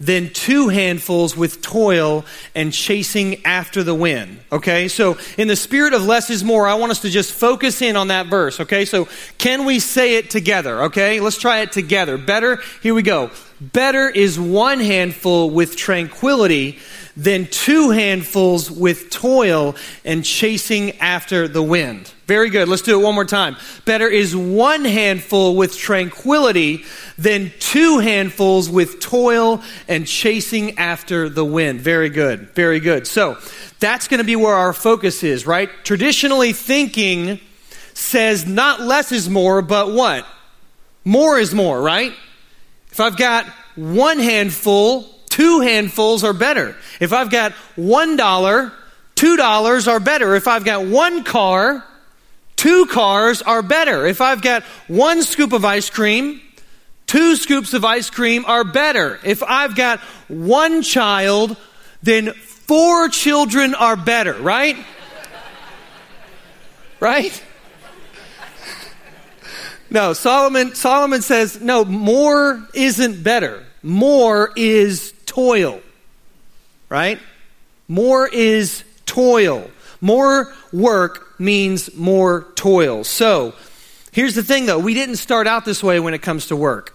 than 0.00 0.32
two 0.32 0.68
handfuls 0.68 1.36
with 1.36 1.60
toil 1.60 2.24
and 2.54 2.72
chasing 2.72 3.44
after 3.44 3.82
the 3.82 3.94
wind. 3.94 4.38
Okay, 4.52 4.88
so 4.88 5.18
in 5.36 5.48
the 5.48 5.56
spirit 5.56 5.92
of 5.92 6.04
less 6.04 6.30
is 6.30 6.44
more, 6.44 6.68
I 6.68 6.74
want 6.74 6.92
us 6.92 7.00
to 7.00 7.10
just 7.10 7.32
focus 7.32 7.82
in 7.82 7.96
on 7.96 8.08
that 8.08 8.26
verse. 8.26 8.60
Okay, 8.60 8.84
so 8.84 9.08
can 9.38 9.64
we 9.64 9.80
say 9.80 10.16
it 10.16 10.30
together? 10.30 10.84
Okay, 10.84 11.20
let's 11.20 11.38
try 11.38 11.60
it 11.60 11.72
together. 11.72 12.16
Better, 12.16 12.60
here 12.82 12.94
we 12.94 13.02
go. 13.02 13.30
Better 13.60 14.08
is 14.08 14.38
one 14.38 14.80
handful 14.80 15.50
with 15.50 15.76
tranquility 15.76 16.78
than 17.16 17.46
two 17.46 17.90
handfuls 17.90 18.70
with 18.70 19.10
toil 19.10 19.74
and 20.04 20.24
chasing 20.24 20.92
after 20.98 21.48
the 21.48 21.62
wind. 21.62 22.12
Very 22.26 22.48
good. 22.50 22.68
Let's 22.68 22.82
do 22.82 23.00
it 23.00 23.02
one 23.02 23.16
more 23.16 23.24
time. 23.24 23.56
Better 23.84 24.06
is 24.06 24.36
one 24.36 24.84
handful 24.84 25.56
with 25.56 25.76
tranquility 25.76 26.84
than 27.16 27.50
two 27.58 27.98
handfuls 27.98 28.70
with 28.70 29.00
toil 29.00 29.62
and 29.88 30.06
chasing 30.06 30.78
after 30.78 31.28
the 31.28 31.44
wind. 31.44 31.80
Very 31.80 32.10
good. 32.10 32.50
Very 32.50 32.78
good. 32.78 33.08
So 33.08 33.38
that's 33.80 34.06
going 34.06 34.18
to 34.18 34.24
be 34.24 34.36
where 34.36 34.54
our 34.54 34.72
focus 34.72 35.24
is, 35.24 35.44
right? 35.44 35.68
Traditionally 35.82 36.52
thinking 36.52 37.40
says 37.94 38.46
not 38.46 38.80
less 38.80 39.10
is 39.10 39.28
more, 39.28 39.60
but 39.60 39.90
what? 39.92 40.24
More 41.04 41.38
is 41.38 41.52
more, 41.52 41.80
right? 41.80 42.12
If 42.90 43.00
I've 43.00 43.16
got 43.16 43.46
one 43.76 44.18
handful, 44.18 45.04
two 45.28 45.60
handfuls 45.60 46.24
are 46.24 46.32
better. 46.32 46.76
If 47.00 47.12
I've 47.12 47.30
got 47.30 47.52
one 47.76 48.16
dollar, 48.16 48.72
two 49.14 49.36
dollars 49.36 49.86
are 49.86 50.00
better. 50.00 50.34
If 50.34 50.48
I've 50.48 50.64
got 50.64 50.84
one 50.86 51.24
car, 51.24 51.84
two 52.56 52.86
cars 52.86 53.40
are 53.42 53.62
better. 53.62 54.06
If 54.06 54.20
I've 54.20 54.42
got 54.42 54.64
one 54.88 55.22
scoop 55.22 55.52
of 55.52 55.64
ice 55.64 55.90
cream, 55.90 56.40
two 57.06 57.36
scoops 57.36 57.72
of 57.72 57.84
ice 57.84 58.10
cream 58.10 58.44
are 58.46 58.64
better. 58.64 59.20
If 59.24 59.42
I've 59.42 59.76
got 59.76 60.00
one 60.28 60.82
child, 60.82 61.56
then 62.02 62.32
four 62.32 63.08
children 63.08 63.74
are 63.74 63.96
better, 63.96 64.34
right? 64.34 64.76
right? 67.00 67.44
No, 69.90 70.12
Solomon 70.12 70.74
Solomon 70.74 71.22
says 71.22 71.60
no, 71.60 71.84
more 71.84 72.66
isn't 72.74 73.22
better. 73.22 73.64
More 73.82 74.52
is 74.56 75.14
toil. 75.26 75.80
Right? 76.88 77.18
More 77.86 78.28
is 78.28 78.84
toil. 79.06 79.70
More 80.00 80.52
work 80.72 81.40
means 81.40 81.94
more 81.94 82.46
toil. 82.54 83.04
So, 83.04 83.54
here's 84.12 84.34
the 84.34 84.42
thing 84.42 84.66
though, 84.66 84.78
we 84.78 84.94
didn't 84.94 85.16
start 85.16 85.46
out 85.46 85.64
this 85.64 85.82
way 85.82 86.00
when 86.00 86.14
it 86.14 86.22
comes 86.22 86.46
to 86.46 86.56
work. 86.56 86.94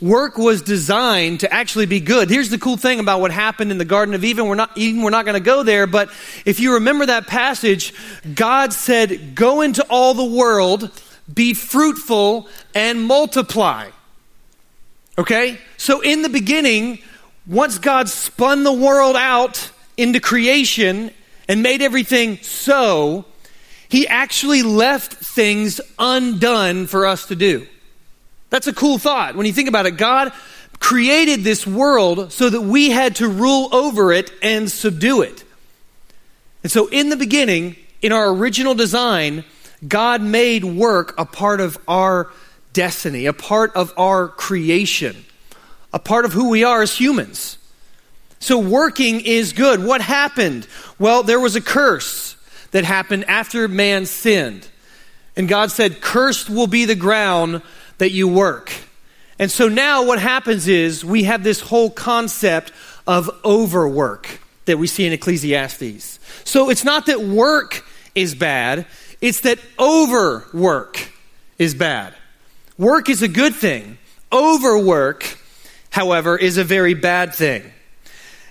Work 0.00 0.36
was 0.36 0.62
designed 0.62 1.40
to 1.40 1.52
actually 1.52 1.86
be 1.86 2.00
good. 2.00 2.28
Here's 2.28 2.50
the 2.50 2.58
cool 2.58 2.76
thing 2.76 2.98
about 2.98 3.20
what 3.20 3.30
happened 3.30 3.70
in 3.70 3.78
the 3.78 3.84
Garden 3.84 4.16
of 4.16 4.24
Eden. 4.24 4.48
We're 4.48 4.56
not, 4.56 4.76
Eden, 4.76 5.02
we're 5.02 5.10
not 5.10 5.24
going 5.24 5.34
to 5.36 5.44
go 5.44 5.62
there, 5.62 5.86
but 5.86 6.08
if 6.44 6.58
you 6.58 6.74
remember 6.74 7.06
that 7.06 7.28
passage, 7.28 7.94
God 8.34 8.72
said, 8.72 9.36
Go 9.36 9.60
into 9.60 9.86
all 9.88 10.14
the 10.14 10.24
world, 10.24 10.90
be 11.32 11.54
fruitful, 11.54 12.48
and 12.74 13.02
multiply. 13.02 13.88
Okay? 15.18 15.58
So 15.76 16.00
in 16.00 16.22
the 16.22 16.28
beginning, 16.28 16.98
once 17.46 17.78
God 17.78 18.08
spun 18.08 18.64
the 18.64 18.72
world 18.72 19.16
out 19.16 19.70
into 19.96 20.20
creation 20.20 21.10
and 21.48 21.62
made 21.62 21.82
everything 21.82 22.38
so, 22.38 23.24
he 23.88 24.08
actually 24.08 24.62
left 24.62 25.12
things 25.12 25.80
undone 25.98 26.86
for 26.86 27.06
us 27.06 27.26
to 27.26 27.36
do. 27.36 27.66
That's 28.50 28.66
a 28.66 28.72
cool 28.72 28.98
thought. 28.98 29.34
When 29.34 29.46
you 29.46 29.52
think 29.52 29.68
about 29.68 29.86
it, 29.86 29.96
God 29.96 30.32
created 30.78 31.44
this 31.44 31.66
world 31.66 32.32
so 32.32 32.50
that 32.50 32.60
we 32.60 32.90
had 32.90 33.16
to 33.16 33.28
rule 33.28 33.68
over 33.72 34.12
it 34.12 34.32
and 34.42 34.70
subdue 34.70 35.22
it. 35.22 35.44
And 36.62 36.70
so, 36.70 36.88
in 36.88 37.08
the 37.08 37.16
beginning, 37.16 37.76
in 38.02 38.12
our 38.12 38.30
original 38.30 38.74
design, 38.74 39.44
God 39.86 40.22
made 40.22 40.64
work 40.64 41.14
a 41.18 41.24
part 41.24 41.60
of 41.60 41.78
our 41.88 42.30
destiny, 42.72 43.26
a 43.26 43.32
part 43.32 43.74
of 43.74 43.92
our 43.96 44.28
creation, 44.28 45.24
a 45.92 45.98
part 45.98 46.24
of 46.24 46.32
who 46.32 46.48
we 46.48 46.64
are 46.64 46.82
as 46.82 46.96
humans. 46.96 47.58
So 48.38 48.58
working 48.58 49.20
is 49.20 49.52
good. 49.52 49.84
What 49.84 50.00
happened? 50.00 50.66
Well, 50.98 51.22
there 51.22 51.40
was 51.40 51.54
a 51.54 51.60
curse 51.60 52.36
that 52.72 52.84
happened 52.84 53.24
after 53.28 53.68
man 53.68 54.06
sinned. 54.06 54.66
And 55.36 55.48
God 55.48 55.70
said, 55.70 56.00
Cursed 56.00 56.50
will 56.50 56.66
be 56.66 56.84
the 56.84 56.94
ground 56.94 57.62
that 57.98 58.10
you 58.10 58.28
work. 58.28 58.72
And 59.38 59.50
so 59.50 59.68
now 59.68 60.04
what 60.04 60.18
happens 60.18 60.68
is 60.68 61.04
we 61.04 61.24
have 61.24 61.42
this 61.42 61.60
whole 61.60 61.90
concept 61.90 62.72
of 63.06 63.30
overwork 63.44 64.40
that 64.66 64.78
we 64.78 64.86
see 64.86 65.06
in 65.06 65.12
Ecclesiastes. 65.12 66.18
So 66.44 66.70
it's 66.70 66.84
not 66.84 67.06
that 67.06 67.20
work 67.20 67.84
is 68.14 68.34
bad, 68.34 68.86
it's 69.22 69.40
that 69.40 69.58
overwork 69.78 71.10
is 71.56 71.74
bad. 71.74 72.12
Work 72.76 73.08
is 73.08 73.22
a 73.22 73.28
good 73.28 73.54
thing. 73.54 73.96
Overwork, 74.32 75.38
however, 75.90 76.36
is 76.36 76.58
a 76.58 76.64
very 76.64 76.94
bad 76.94 77.34
thing. 77.34 77.62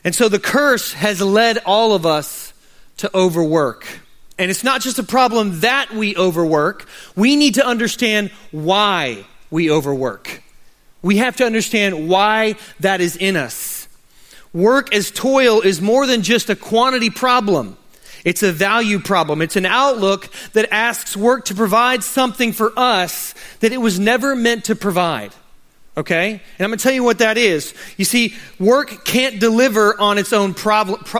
And 0.03 0.15
so 0.15 0.29
the 0.29 0.39
curse 0.39 0.93
has 0.93 1.21
led 1.21 1.59
all 1.65 1.93
of 1.93 2.05
us 2.05 2.53
to 2.97 3.15
overwork. 3.15 3.85
And 4.39 4.49
it's 4.49 4.63
not 4.63 4.81
just 4.81 4.97
a 4.97 5.03
problem 5.03 5.59
that 5.59 5.91
we 5.91 6.15
overwork, 6.15 6.87
we 7.15 7.35
need 7.35 7.55
to 7.55 7.65
understand 7.65 8.31
why 8.51 9.25
we 9.51 9.69
overwork. 9.69 10.41
We 11.01 11.17
have 11.17 11.35
to 11.37 11.45
understand 11.45 12.07
why 12.07 12.55
that 12.79 13.01
is 13.01 13.17
in 13.17 13.35
us. 13.35 13.87
Work 14.53 14.93
as 14.93 15.11
toil 15.11 15.61
is 15.61 15.81
more 15.81 16.07
than 16.07 16.21
just 16.21 16.49
a 16.49 16.55
quantity 16.55 17.09
problem. 17.09 17.77
It's 18.23 18.43
a 18.43 18.51
value 18.51 18.99
problem. 18.99 19.41
It's 19.41 19.55
an 19.55 19.65
outlook 19.65 20.29
that 20.53 20.71
asks 20.71 21.17
work 21.17 21.45
to 21.45 21.55
provide 21.55 22.03
something 22.03 22.53
for 22.53 22.71
us 22.77 23.33
that 23.61 23.71
it 23.71 23.77
was 23.77 23.99
never 23.99 24.35
meant 24.35 24.65
to 24.65 24.75
provide. 24.75 25.33
Okay? 25.97 26.31
And 26.31 26.41
I'm 26.59 26.69
going 26.69 26.77
to 26.77 26.83
tell 26.83 26.93
you 26.93 27.03
what 27.03 27.19
that 27.19 27.37
is. 27.37 27.73
You 27.97 28.05
see, 28.05 28.35
work 28.59 29.03
can't 29.03 29.39
deliver 29.39 29.99
on 29.99 30.17
its 30.17 30.31
own 30.31 30.55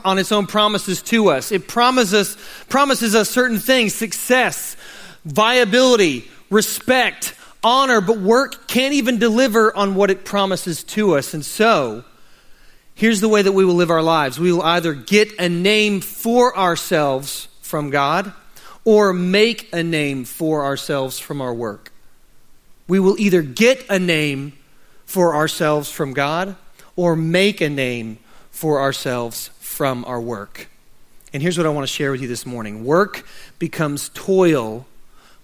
on 0.06 0.18
its 0.18 0.32
own 0.32 0.48
promises 0.48 1.02
to 1.04 1.30
us. 1.30 1.52
It 1.52 1.68
promises 1.68 2.38
promises 2.70 3.14
us 3.14 3.30
certain 3.30 3.60
things, 3.60 3.94
success, 3.94 4.78
viability, 5.26 6.30
respect, 6.50 7.36
honor, 7.64 8.00
but 8.00 8.20
work 8.20 8.68
can't 8.68 8.94
even 8.94 9.20
deliver 9.20 9.76
on 9.76 9.96
what 9.96 10.10
it 10.10 10.24
promises 10.24 10.84
to 10.84 11.18
us. 11.18 11.34
And 11.34 11.44
so, 11.44 12.06
here's 13.02 13.20
the 13.20 13.28
way 13.28 13.42
that 13.42 13.54
we 13.54 13.66
will 13.66 13.74
live 13.74 13.90
our 13.90 14.04
lives. 14.04 14.40
We 14.40 14.54
will 14.54 14.62
either 14.62 14.94
get 14.94 15.34
a 15.40 15.50
name 15.50 16.02
for 16.02 16.56
ourselves 16.56 17.48
from 17.64 17.90
God 17.90 18.32
or 18.86 19.12
make 19.12 19.74
a 19.74 19.82
name 19.82 20.24
for 20.24 20.64
ourselves 20.64 21.18
from 21.18 21.42
our 21.42 21.52
work. 21.52 21.92
We 22.88 23.00
will 23.00 23.20
either 23.20 23.42
get 23.42 23.84
a 23.90 23.98
name 23.98 24.54
for 25.04 25.34
ourselves 25.34 25.90
from 25.90 26.14
God 26.14 26.56
or 26.96 27.16
make 27.16 27.60
a 27.60 27.70
name 27.70 28.20
for 28.52 28.80
ourselves 28.80 29.50
from 29.58 30.06
our 30.06 30.22
work. 30.22 30.70
And 31.34 31.42
here's 31.42 31.58
what 31.58 31.66
I 31.66 31.70
want 31.70 31.88
to 31.88 31.92
share 31.92 32.12
with 32.12 32.22
you 32.22 32.28
this 32.28 32.46
morning 32.46 32.86
work 32.86 33.26
becomes 33.58 34.10
toil 34.10 34.86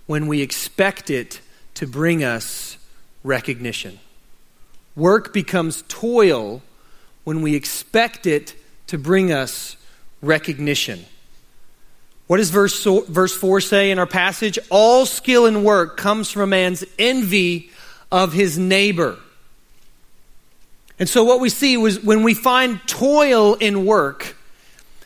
when 0.06 0.28
we 0.28 0.44
expect 0.44 1.10
it 1.10 1.42
to 1.74 1.88
bring 1.88 2.24
us 2.24 2.78
recognition. 3.24 4.00
Work 4.96 5.34
becomes 5.34 5.84
toil 5.88 6.62
when 7.28 7.42
we 7.42 7.56
expect 7.56 8.26
it 8.26 8.56
to 8.88 8.98
bring 8.98 9.34
us 9.34 9.76
recognition. 10.22 11.04
What 12.28 12.38
does 12.38 12.52
verse, 12.52 12.82
verse 12.86 13.36
4 13.36 13.60
say 13.60 13.92
in 13.92 14.00
our 14.00 14.06
passage? 14.06 14.58
All 14.70 15.06
skill 15.06 15.46
and 15.46 15.66
work 15.66 15.98
comes 15.98 16.32
from 16.32 16.44
a 16.44 16.48
man's 16.48 16.86
envy 16.98 17.70
of 18.14 18.32
his 18.32 18.58
neighbor. 18.58 19.18
And 21.00 21.10
so 21.10 21.26
what 21.26 21.42
we 21.42 21.50
see 21.50 21.76
was 21.76 22.02
when 22.02 22.24
we 22.24 22.34
find 22.34 22.80
toil 22.88 23.56
in 23.56 23.86
work, 23.86 24.38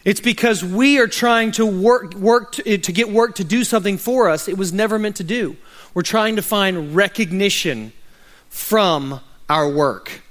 it's 0.05 0.21
because 0.21 0.63
we 0.63 0.99
are 0.99 1.07
trying 1.07 1.53
to 1.53 1.65
work, 1.65 2.13
work 2.13 2.51
to, 2.51 2.69
eh, 2.71 2.77
to 2.77 2.91
get 2.91 3.09
work 3.09 3.33
to 3.37 3.43
do 3.43 3.63
something 3.63 3.97
for 3.97 4.29
us 4.29 4.47
it 4.47 4.59
was 4.59 4.71
never 4.71 4.99
meant 4.99 5.15
to 5.15 5.23
do. 5.23 5.57
We're 5.95 6.03
trying 6.03 6.35
to 6.35 6.43
find 6.43 6.95
recognition 6.95 7.93
from 8.47 9.21
our 9.49 9.67
work. 9.67 10.21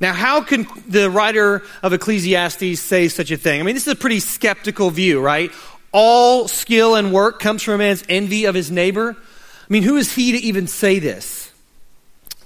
Now, 0.00 0.12
how 0.12 0.42
can 0.42 0.66
the 0.86 1.10
writer 1.10 1.62
of 1.82 1.92
Ecclesiastes 1.92 2.80
say 2.80 3.08
such 3.08 3.30
a 3.30 3.36
thing? 3.36 3.60
I 3.60 3.64
mean, 3.64 3.74
this 3.74 3.86
is 3.86 3.92
a 3.92 3.96
pretty 3.96 4.20
skeptical 4.20 4.90
view, 4.90 5.20
right? 5.20 5.50
All 5.90 6.46
skill 6.46 6.94
and 6.94 7.12
work 7.12 7.40
comes 7.40 7.62
from 7.62 7.74
a 7.74 7.78
man's 7.78 8.04
envy 8.08 8.44
of 8.44 8.54
his 8.54 8.70
neighbor. 8.70 9.16
I 9.18 9.72
mean, 9.72 9.82
who 9.82 9.96
is 9.96 10.14
he 10.14 10.32
to 10.32 10.38
even 10.38 10.66
say 10.66 10.98
this? 10.98 11.50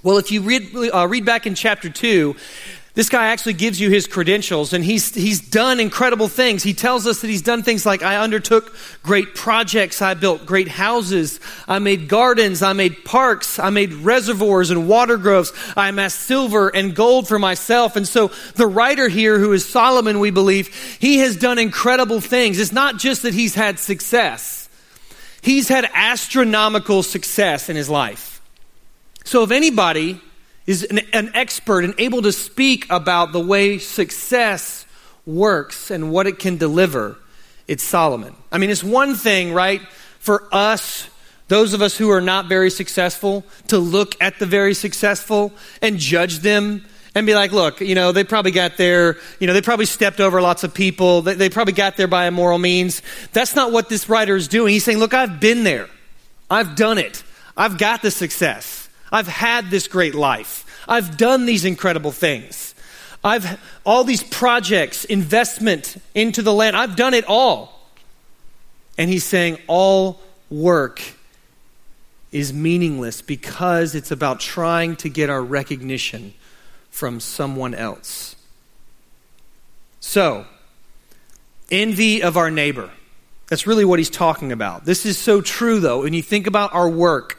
Well, 0.01 0.17
if 0.17 0.31
you 0.31 0.41
read, 0.41 0.75
uh, 0.75 1.07
read 1.07 1.25
back 1.25 1.45
in 1.45 1.55
chapter 1.55 1.89
2, 1.89 2.35
this 2.95 3.09
guy 3.09 3.27
actually 3.27 3.53
gives 3.53 3.79
you 3.79 3.89
his 3.89 4.05
credentials, 4.05 4.71
and 4.71 4.85
he's, 4.85 5.15
he's 5.15 5.41
done 5.41 5.79
incredible 5.79 6.27
things. 6.27 6.61
He 6.61 6.75
tells 6.75 7.07
us 7.07 7.21
that 7.21 7.27
he's 7.27 7.41
done 7.41 7.63
things 7.63 7.87
like 7.87 8.03
I 8.03 8.17
undertook 8.17 8.75
great 9.01 9.33
projects, 9.33 9.99
I 9.99 10.13
built 10.13 10.45
great 10.45 10.67
houses, 10.67 11.39
I 11.67 11.79
made 11.79 12.07
gardens, 12.07 12.61
I 12.61 12.73
made 12.73 13.03
parks, 13.03 13.57
I 13.57 13.71
made 13.71 13.93
reservoirs 13.93 14.69
and 14.69 14.87
water 14.87 15.17
groves, 15.17 15.51
I 15.75 15.89
amassed 15.89 16.19
silver 16.19 16.69
and 16.69 16.95
gold 16.95 17.27
for 17.27 17.39
myself. 17.39 17.95
And 17.95 18.07
so 18.07 18.27
the 18.53 18.67
writer 18.67 19.09
here, 19.09 19.39
who 19.39 19.53
is 19.53 19.67
Solomon, 19.67 20.19
we 20.19 20.29
believe, 20.29 20.67
he 20.99 21.17
has 21.17 21.35
done 21.35 21.57
incredible 21.57 22.21
things. 22.21 22.59
It's 22.59 22.71
not 22.71 22.99
just 22.99 23.23
that 23.23 23.33
he's 23.33 23.55
had 23.55 23.79
success, 23.79 24.69
he's 25.41 25.67
had 25.67 25.89
astronomical 25.95 27.01
success 27.01 27.69
in 27.69 27.75
his 27.75 27.89
life. 27.89 28.39
So, 29.25 29.41
if 29.41 29.51
anybody 29.51 30.21
is 30.65 30.83
an, 30.83 30.99
an, 31.11 31.31
expert 31.33 31.83
and 31.83 31.93
able 31.97 32.21
to 32.21 32.31
speak 32.31 32.85
about 32.89 33.31
the 33.31 33.39
way 33.39 33.77
success 33.77 34.85
works 35.25 35.91
and 35.91 36.11
what 36.11 36.27
it 36.27 36.39
can 36.39 36.57
deliver, 36.57 37.17
it's 37.67 37.83
Solomon. 37.83 38.35
I 38.51 38.57
mean, 38.57 38.69
it's 38.69 38.83
one 38.83 39.15
thing, 39.15 39.53
right, 39.53 39.81
for 40.19 40.47
us, 40.51 41.09
those 41.47 41.73
of 41.73 41.81
us 41.81 41.97
who 41.97 42.09
are 42.09 42.21
not 42.21 42.47
very 42.47 42.69
successful, 42.69 43.43
to 43.67 43.77
look 43.77 44.15
at 44.21 44.39
the 44.39 44.45
very 44.45 44.73
successful 44.73 45.53
and 45.81 45.97
judge 45.97 46.39
them 46.39 46.85
and 47.15 47.27
be 47.27 47.35
like, 47.35 47.51
look, 47.51 47.79
you 47.79 47.95
know, 47.95 48.11
they 48.11 48.23
probably 48.23 48.51
got 48.51 48.77
there, 48.77 49.17
you 49.39 49.47
know, 49.47 49.53
they 49.53 49.61
probably 49.61 49.85
stepped 49.85 50.19
over 50.19 50.41
lots 50.41 50.63
of 50.63 50.73
people, 50.73 51.21
they, 51.21 51.35
they 51.35 51.49
probably 51.49 51.73
got 51.73 51.95
there 51.97 52.07
by 52.07 52.27
immoral 52.27 52.57
means. 52.57 53.01
That's 53.33 53.55
not 53.55 53.71
what 53.71 53.89
this 53.89 54.09
writer 54.09 54.35
is 54.35 54.47
doing. 54.47 54.73
He's 54.73 54.83
saying, 54.83 54.97
look, 54.97 55.13
I've 55.13 55.39
been 55.39 55.63
there, 55.63 55.89
I've 56.49 56.75
done 56.75 56.97
it, 56.97 57.23
I've 57.55 57.77
got 57.77 58.01
the 58.01 58.11
success. 58.11 58.82
I've 59.13 59.27
had 59.27 59.69
this 59.69 59.87
great 59.87 60.15
life. 60.15 60.65
I've 60.87 61.17
done 61.17 61.45
these 61.45 61.63
incredible 61.63 62.11
things. 62.11 62.73
I've 63.23 63.59
all 63.85 64.03
these 64.03 64.23
projects, 64.23 65.05
investment 65.05 65.95
into 66.15 66.41
the 66.41 66.53
land. 66.53 66.75
I've 66.75 66.95
done 66.95 67.13
it 67.13 67.23
all. 67.25 67.79
And 68.97 69.09
he's 69.09 69.23
saying 69.23 69.59
all 69.67 70.19
work 70.49 71.01
is 72.31 72.51
meaningless 72.51 73.21
because 73.21 73.93
it's 73.93 74.09
about 74.11 74.39
trying 74.39 74.95
to 74.97 75.09
get 75.09 75.29
our 75.29 75.41
recognition 75.41 76.33
from 76.89 77.19
someone 77.19 77.75
else. 77.75 78.35
So, 79.99 80.45
envy 81.71 82.23
of 82.23 82.35
our 82.35 82.51
neighbor. 82.51 82.89
That's 83.47 83.67
really 83.67 83.85
what 83.85 83.99
he's 83.99 84.09
talking 84.09 84.51
about. 84.51 84.85
This 84.85 85.05
is 85.05 85.17
so 85.17 85.39
true, 85.39 85.79
though. 85.79 86.01
When 86.01 86.13
you 86.13 86.23
think 86.23 86.47
about 86.47 86.73
our 86.73 86.89
work, 86.89 87.37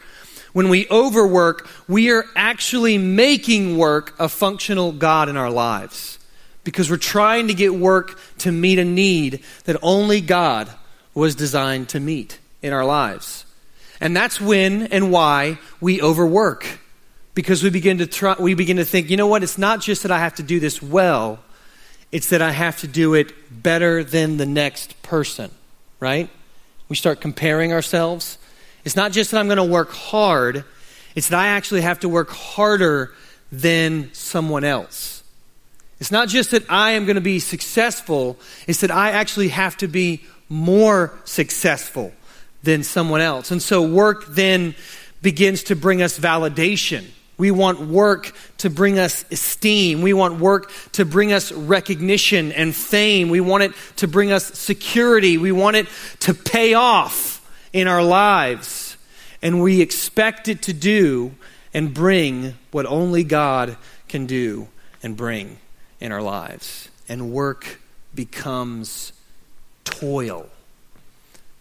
when 0.55 0.69
we 0.69 0.87
overwork, 0.89 1.69
we 1.87 2.11
are 2.11 2.25
actually 2.35 2.97
making 2.97 3.77
work 3.77 4.15
a 4.19 4.29
functional 4.29 4.93
God 4.93 5.29
in 5.29 5.37
our 5.37 5.51
lives 5.51 6.19
because 6.63 6.91
we're 6.91 6.97
trying 6.97 7.49
to 7.49 7.55
get 7.55 7.75
work 7.75 8.19
to 8.39 8.51
meet 8.51 8.79
a 8.79 8.85
need 8.85 9.43
that 9.65 9.77
only 9.83 10.21
God 10.21 10.71
was 11.13 11.35
designed 11.35 11.91
to 11.91 12.01
meet 12.01 12.39
in 12.63 12.73
our 12.73 12.85
lives. 12.85 13.45
And 14.01 14.17
that's 14.17 14.41
when 14.41 14.85
and 14.85 15.11
why 15.11 15.59
we 15.81 16.01
overwork. 16.01 16.67
Because 17.35 17.65
we 17.65 17.71
begin 17.71 17.99
to 17.99 18.07
try, 18.07 18.37
we 18.39 18.55
begin 18.55 18.77
to 18.77 18.85
think, 18.85 19.11
you 19.11 19.17
know 19.17 19.27
what, 19.27 19.43
it's 19.43 19.59
not 19.59 19.81
just 19.81 20.03
that 20.03 20.13
I 20.13 20.21
have 20.21 20.37
to 20.37 20.45
do 20.45 20.61
this 20.61 20.81
well, 20.81 21.41
it's 22.13 22.29
that 22.29 22.43
I 22.43 22.53
have 22.53 22.79
to 22.81 22.87
do 22.87 23.15
it 23.15 23.33
better 23.63 24.05
than 24.05 24.37
the 24.37 24.47
next 24.47 25.03
person, 25.03 25.51
right? 25.99 26.31
We 26.89 26.95
start 26.95 27.21
comparing 27.21 27.73
ourselves. 27.73 28.39
It's 28.85 28.97
not 28.97 29.13
just 29.13 29.31
that 29.31 29.39
I'm 29.39 29.47
going 29.47 29.57
to 29.57 29.65
work 29.65 29.91
hard, 29.91 30.65
it's 31.15 31.29
that 31.29 31.39
I 31.39 31.49
actually 31.49 31.83
have 31.83 32.01
to 32.01 32.09
work 32.09 32.31
harder 32.31 33.13
than 33.51 34.13
someone 34.13 34.65
else. 34.65 35.23
It's 36.01 36.11
not 36.11 36.29
just 36.29 36.51
that 36.51 36.71
I 36.71 36.93
am 36.93 37.07
going 37.07 37.15
to 37.15 37.23
be 37.23 37.39
successful, 37.39 38.37
it's 38.67 38.81
that 38.81 38.91
I 38.91 39.13
actually 39.13 39.49
have 39.49 39.77
to 39.79 39.89
be 39.89 40.25
more 40.49 41.19
successful 41.25 42.13
than 42.63 42.83
someone 42.83 43.21
else. 43.21 43.51
And 43.51 43.63
so 43.63 43.83
work 43.83 44.27
then 44.29 44.75
begins 45.23 45.65
to 45.65 45.77
bring 45.77 46.03
us 46.03 46.19
validation. 46.19 47.07
We 47.37 47.51
want 47.51 47.81
work 47.81 48.33
to 48.59 48.71
bring 48.71 48.99
us 48.99 49.25
esteem. 49.31 50.03
We 50.03 50.13
want 50.13 50.39
work 50.41 50.71
to 50.93 51.05
bring 51.05 51.33
us 51.33 51.51
recognition 51.51 52.53
and 52.53 52.75
fame. 52.75 53.29
We 53.29 53.41
want 53.41 53.65
it 53.65 53.73
to 53.97 54.09
bring 54.09 54.31
us 54.31 54.45
security. 54.45 55.39
We 55.39 55.53
want 55.53 55.77
it 55.77 55.89
to 56.21 56.35
pay 56.35 56.75
off 56.75 57.34
in 57.75 57.89
our 57.89 58.03
lives. 58.03 58.97
And 59.43 59.61
we 59.61 59.83
expect 59.83 60.49
it 60.49 60.63
to 60.63 60.73
do 60.73 61.35
and 61.75 61.93
bring 61.93 62.55
what 62.71 62.87
only 62.87 63.25
God 63.25 63.77
can 64.09 64.25
do 64.25 64.69
and 65.03 65.15
bring 65.15 65.59
in 66.01 66.13
our 66.13 66.23
lives. 66.23 66.89
And 67.09 67.33
work 67.33 67.81
becomes 68.15 69.13
toil 69.83 70.49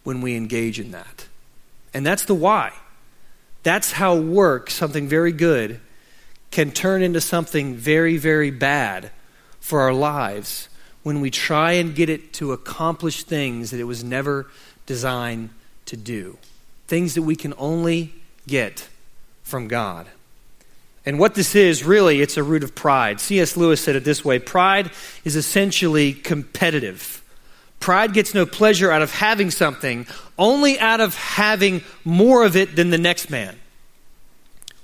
when 0.05 0.21
we 0.21 0.37
engage 0.37 0.79
in 0.79 0.91
that. 0.91 1.27
And 1.93 2.05
that's 2.05 2.23
the 2.23 2.35
why. 2.35 2.71
That's 3.63 3.93
how 3.93 4.15
work, 4.15 4.69
something 4.69 5.07
very 5.07 5.31
good, 5.31 5.81
can 6.51 6.71
turn 6.71 7.01
into 7.01 7.19
something 7.19 7.75
very, 7.75 8.17
very 8.17 8.51
bad 8.51 9.09
for 9.59 9.81
our 9.81 9.93
lives 9.93 10.69
when 11.01 11.21
we 11.21 11.31
try 11.31 11.73
and 11.73 11.95
get 11.95 12.09
it 12.09 12.33
to 12.33 12.51
accomplish 12.51 13.23
things 13.23 13.71
that 13.71 13.79
it 13.79 13.85
was 13.85 14.03
never 14.03 14.47
designed 14.85 15.49
to 15.87 15.97
do. 15.97 16.37
Things 16.87 17.15
that 17.15 17.23
we 17.23 17.35
can 17.35 17.53
only 17.57 18.13
get 18.47 18.87
from 19.43 19.67
God. 19.67 20.07
And 21.05 21.19
what 21.19 21.35
this 21.35 21.55
is, 21.55 21.83
really, 21.83 22.21
it's 22.21 22.37
a 22.37 22.43
root 22.43 22.63
of 22.63 22.75
pride. 22.75 23.19
C.S. 23.19 23.57
Lewis 23.57 23.81
said 23.81 23.95
it 23.95 24.05
this 24.05 24.23
way 24.23 24.39
Pride 24.39 24.91
is 25.23 25.35
essentially 25.35 26.13
competitive. 26.13 27.21
Pride 27.79 28.13
gets 28.13 28.33
no 28.33 28.45
pleasure 28.45 28.89
out 28.91 29.01
of 29.01 29.11
having 29.11 29.51
something, 29.51 30.07
only 30.37 30.79
out 30.79 31.01
of 31.01 31.15
having 31.15 31.81
more 32.05 32.45
of 32.45 32.55
it 32.55 32.77
than 32.77 32.91
the 32.91 32.97
next 32.97 33.29
man. 33.29 33.59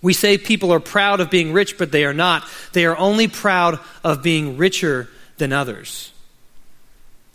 We 0.01 0.13
say 0.13 0.37
people 0.37 0.73
are 0.73 0.81
proud 0.81 1.21
of 1.21 1.29
being 1.29 1.53
rich, 1.53 1.77
but 1.77 1.91
they 1.91 2.03
are 2.03 2.13
not. 2.13 2.45
They 2.73 2.85
are 2.85 2.97
only 2.97 3.29
proud 3.29 3.79
of 4.03 4.21
being 4.21 4.57
richer 4.57 5.09
than 5.37 5.53
others. 5.53 6.11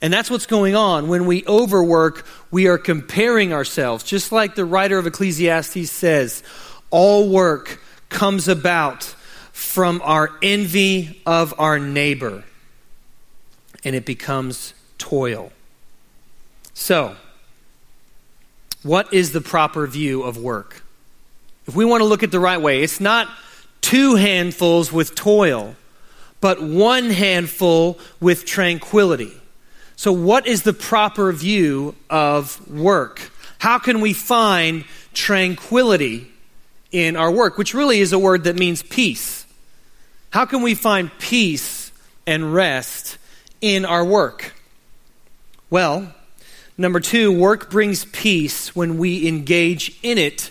And 0.03 0.13
that's 0.13 0.31
what's 0.31 0.47
going 0.47 0.77
on. 0.77 1.09
When 1.09 1.27
we 1.27 1.45
overwork, 1.47 2.27
we 2.51 2.67
are 2.67 2.79
comparing 2.79 3.53
ourselves. 3.53 4.05
Just 4.05 4.33
like 4.33 4.55
the 4.55 4.65
writer 4.65 4.99
of 4.99 5.07
Ecclesiastes 5.07 5.91
says, 5.91 6.43
all 6.91 7.29
work 7.29 7.81
comes 8.09 8.49
about 8.49 9.15
from 9.53 10.03
our 10.05 10.31
envy 10.43 11.23
of 11.25 11.55
our 11.59 11.79
neighbor, 11.79 12.45
and 13.85 13.95
it 13.97 14.05
becomes 14.05 14.75
toil. 14.99 15.53
So, 16.75 17.17
what 18.83 19.13
is 19.13 19.33
the 19.33 19.41
proper 19.41 19.87
view 19.87 20.23
of 20.23 20.37
work? 20.37 20.83
If 21.67 21.75
we 21.75 21.85
want 21.85 22.03
to 22.03 22.05
look 22.05 22.23
at 22.23 22.31
the 22.31 22.41
right 22.41 22.61
way, 22.61 22.83
it's 22.83 23.01
not 23.01 23.29
two 23.81 24.17
handfuls 24.17 24.93
with 24.93 25.15
toil, 25.15 25.77
but 26.41 26.63
one 26.63 27.11
handful 27.11 27.99
with 28.21 28.45
tranquility. 28.45 29.33
So, 29.97 30.13
what 30.13 30.47
is 30.47 30.63
the 30.63 30.73
proper 30.73 31.33
view 31.33 31.95
of 32.11 32.69
work? 32.69 33.31
How 33.59 33.79
can 33.79 34.01
we 34.01 34.13
find 34.13 34.85
tranquility 35.13 36.31
in 36.91 37.17
our 37.17 37.31
work, 37.31 37.57
which 37.57 37.75
really 37.75 38.01
is 38.01 38.13
a 38.13 38.19
word 38.19 38.45
that 38.45 38.57
means 38.57 38.83
peace? 38.83 39.47
How 40.31 40.45
can 40.47 40.63
we 40.63 40.75
find 40.75 41.11
peace 41.19 41.93
and 42.27 42.53
rest 42.53 43.19
in 43.61 43.85
our 43.85 44.05
work? 44.05 44.53
Well, 45.71 46.13
number 46.77 47.01
two, 47.01 47.33
work 47.33 47.71
brings 47.71 48.05
peace 48.07 48.75
when 48.75 48.99
we 48.99 49.29
engage 49.29 49.99
in 50.03 50.19
it 50.19 50.51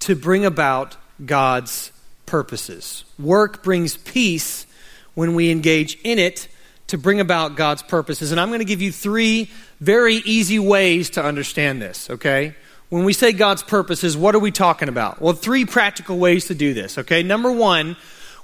to 0.00 0.14
bring 0.14 0.44
about 0.44 0.96
God's 1.24 1.90
purposes. 2.26 3.04
Work 3.18 3.62
brings 3.62 3.96
peace 3.96 4.66
when 5.14 5.34
we 5.34 5.50
engage 5.50 5.98
in 6.04 6.18
it 6.18 6.48
to 6.88 6.98
bring 6.98 7.20
about 7.20 7.56
God's 7.56 7.82
purposes. 7.82 8.30
And 8.30 8.40
I'm 8.40 8.48
going 8.48 8.60
to 8.60 8.64
give 8.64 8.82
you 8.82 8.92
three 8.92 9.50
very 9.80 10.16
easy 10.16 10.58
ways 10.58 11.10
to 11.10 11.24
understand 11.24 11.80
this, 11.80 12.10
okay? 12.10 12.54
When 12.90 13.04
we 13.04 13.12
say 13.12 13.32
God's 13.32 13.62
purposes, 13.62 14.16
what 14.16 14.34
are 14.34 14.38
we 14.38 14.50
talking 14.50 14.88
about? 14.88 15.20
Well, 15.20 15.32
three 15.32 15.64
practical 15.64 16.18
ways 16.18 16.46
to 16.46 16.54
do 16.54 16.74
this, 16.74 16.98
okay? 16.98 17.22
Number 17.22 17.50
one, 17.50 17.96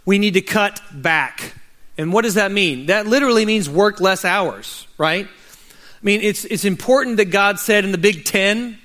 we 0.05 0.19
need 0.19 0.35
to 0.35 0.41
cut 0.41 0.81
back. 0.93 1.55
And 1.99 2.13
what 2.13 2.23
does 2.23 2.35
that 2.35 2.51
mean? 2.51 2.87
That 2.87 3.07
literally 3.07 3.45
means 3.45 3.69
work 3.69 4.01
less 4.01 4.25
hours, 4.25 4.87
right? 4.97 5.27
I 5.27 6.03
mean, 6.03 6.23
it's, 6.23 6.47
it's 6.47 6.65
important 6.65 7.19
that 7.19 7.27
God 7.27 7.59
said 7.59 7.85
in 7.85 7.93
the 7.93 7.99
Big 7.99 8.25
Ten 8.25 8.79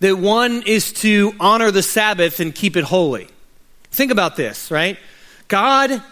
that 0.00 0.16
one 0.16 0.62
is 0.66 0.92
to 0.94 1.32
honor 1.40 1.70
the 1.70 1.82
Sabbath 1.82 2.40
and 2.40 2.54
keep 2.54 2.76
it 2.76 2.84
holy. 2.84 3.28
Think 3.90 4.12
about 4.12 4.36
this, 4.36 4.70
right? 4.70 4.98
God 5.48 6.02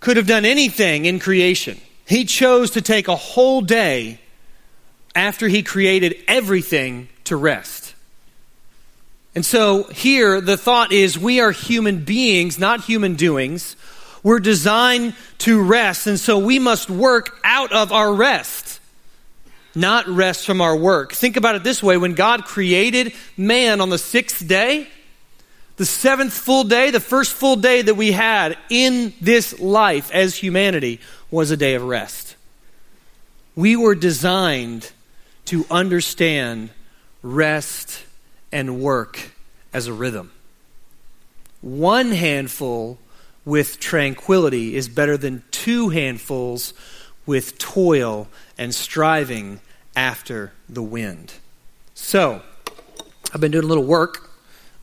could 0.00 0.16
have 0.16 0.26
done 0.26 0.44
anything 0.44 1.06
in 1.06 1.18
creation. 1.18 1.80
He 2.06 2.24
chose 2.24 2.72
to 2.72 2.82
take 2.82 3.08
a 3.08 3.16
whole 3.16 3.60
day 3.60 4.20
after 5.14 5.48
he 5.48 5.62
created 5.62 6.16
everything 6.26 7.08
to 7.24 7.36
rest. 7.36 7.94
And 9.34 9.44
so 9.44 9.84
here, 9.84 10.40
the 10.40 10.56
thought 10.56 10.92
is 10.92 11.18
we 11.18 11.40
are 11.40 11.50
human 11.50 12.04
beings, 12.04 12.58
not 12.58 12.84
human 12.84 13.14
doings. 13.14 13.76
We're 14.22 14.40
designed 14.40 15.14
to 15.38 15.62
rest, 15.62 16.06
and 16.06 16.18
so 16.18 16.38
we 16.38 16.58
must 16.58 16.88
work 16.88 17.38
out 17.44 17.72
of 17.72 17.92
our 17.92 18.12
rest, 18.12 18.80
not 19.74 20.06
rest 20.06 20.46
from 20.46 20.60
our 20.60 20.76
work. 20.76 21.12
Think 21.12 21.36
about 21.36 21.56
it 21.56 21.64
this 21.64 21.82
way 21.82 21.96
when 21.96 22.14
God 22.14 22.44
created 22.44 23.12
man 23.36 23.80
on 23.80 23.90
the 23.90 23.98
sixth 23.98 24.46
day, 24.46 24.88
the 25.76 25.84
seventh 25.84 26.32
full 26.32 26.64
day, 26.64 26.90
the 26.90 27.00
first 27.00 27.34
full 27.34 27.56
day 27.56 27.82
that 27.82 27.96
we 27.96 28.12
had 28.12 28.56
in 28.70 29.12
this 29.20 29.58
life 29.60 30.10
as 30.12 30.36
humanity, 30.36 31.00
was 31.34 31.50
a 31.50 31.56
day 31.56 31.74
of 31.74 31.82
rest. 31.82 32.36
We 33.56 33.74
were 33.74 33.96
designed 33.96 34.92
to 35.46 35.66
understand 35.68 36.70
rest 37.22 38.04
and 38.52 38.80
work 38.80 39.32
as 39.72 39.88
a 39.88 39.92
rhythm. 39.92 40.30
One 41.60 42.12
handful 42.12 42.98
with 43.44 43.80
tranquility 43.80 44.76
is 44.76 44.88
better 44.88 45.16
than 45.16 45.42
two 45.50 45.88
handfuls 45.88 46.72
with 47.26 47.58
toil 47.58 48.28
and 48.56 48.72
striving 48.72 49.58
after 49.96 50.52
the 50.68 50.82
wind. 50.84 51.32
So, 51.94 52.42
I've 53.32 53.40
been 53.40 53.50
doing 53.50 53.64
a 53.64 53.68
little 53.68 53.82
work 53.82 54.30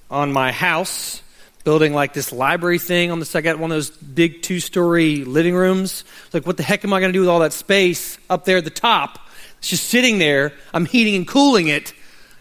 on 0.10 0.34
my 0.34 0.52
house 0.52 1.22
building 1.64 1.94
like 1.94 2.14
this 2.14 2.32
library 2.32 2.80
thing 2.80 3.12
on 3.12 3.20
the 3.20 3.26
second 3.26 3.60
one 3.60 3.72
of 3.72 3.76
those 3.76 3.90
big 3.90 4.42
two 4.42 4.60
story 4.60 5.24
living 5.24 5.56
rooms. 5.56 6.04
Like, 6.34 6.46
what 6.46 6.58
the 6.58 6.64
heck 6.64 6.84
am 6.84 6.94
I 6.94 7.00
going 7.00 7.12
to 7.12 7.14
do 7.14 7.22
with 7.22 7.30
all 7.30 7.40
that 7.40 7.54
space 7.54 8.18
up 8.30 8.46
there 8.46 8.58
at 8.58 8.64
the 8.64 8.70
top? 8.70 9.20
It's 9.60 9.70
just 9.70 9.86
sitting 9.86 10.18
there. 10.18 10.54
I'm 10.74 10.86
heating 10.86 11.16
and 11.16 11.28
cooling 11.28 11.68
it. 11.68 11.94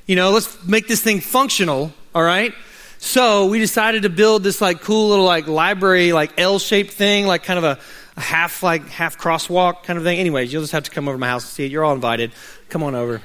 You 0.07 0.17
know, 0.17 0.31
let's 0.31 0.65
make 0.67 0.89
this 0.89 1.03
thing 1.03 1.21
functional, 1.21 1.93
all 2.15 2.23
right? 2.23 2.55
So 2.99 3.47
we 3.47 3.59
decided 3.59 4.03
to 4.03 4.11
build 4.11 4.43
this 4.43 4.61
like 4.61 4.81
cool 4.81 5.09
little 5.09 5.25
like 5.25 5.47
library, 5.47 6.13
like 6.13 6.39
L 6.39 6.59
shaped 6.59 6.93
thing, 6.93 7.27
like 7.27 7.45
kind 7.45 7.59
of 7.59 7.65
a, 7.65 7.79
a 8.17 8.21
half 8.21 8.63
like 8.63 8.89
half 8.89 9.19
crosswalk 9.19 9.85
kind 9.85 9.99
of 9.99 10.05
thing. 10.05 10.19
Anyways, 10.19 10.53
you'll 10.53 10.63
just 10.63 10.73
have 10.73 10.85
to 10.85 10.91
come 10.91 11.09
over 11.09 11.17
to 11.17 11.21
my 11.21 11.29
house 11.29 11.45
and 11.45 11.51
see 11.51 11.65
it. 11.65 11.71
You're 11.71 11.85
all 11.85 11.95
invited. 11.95 12.33
Come 12.69 12.83
on 12.83 12.95
over. 12.95 13.23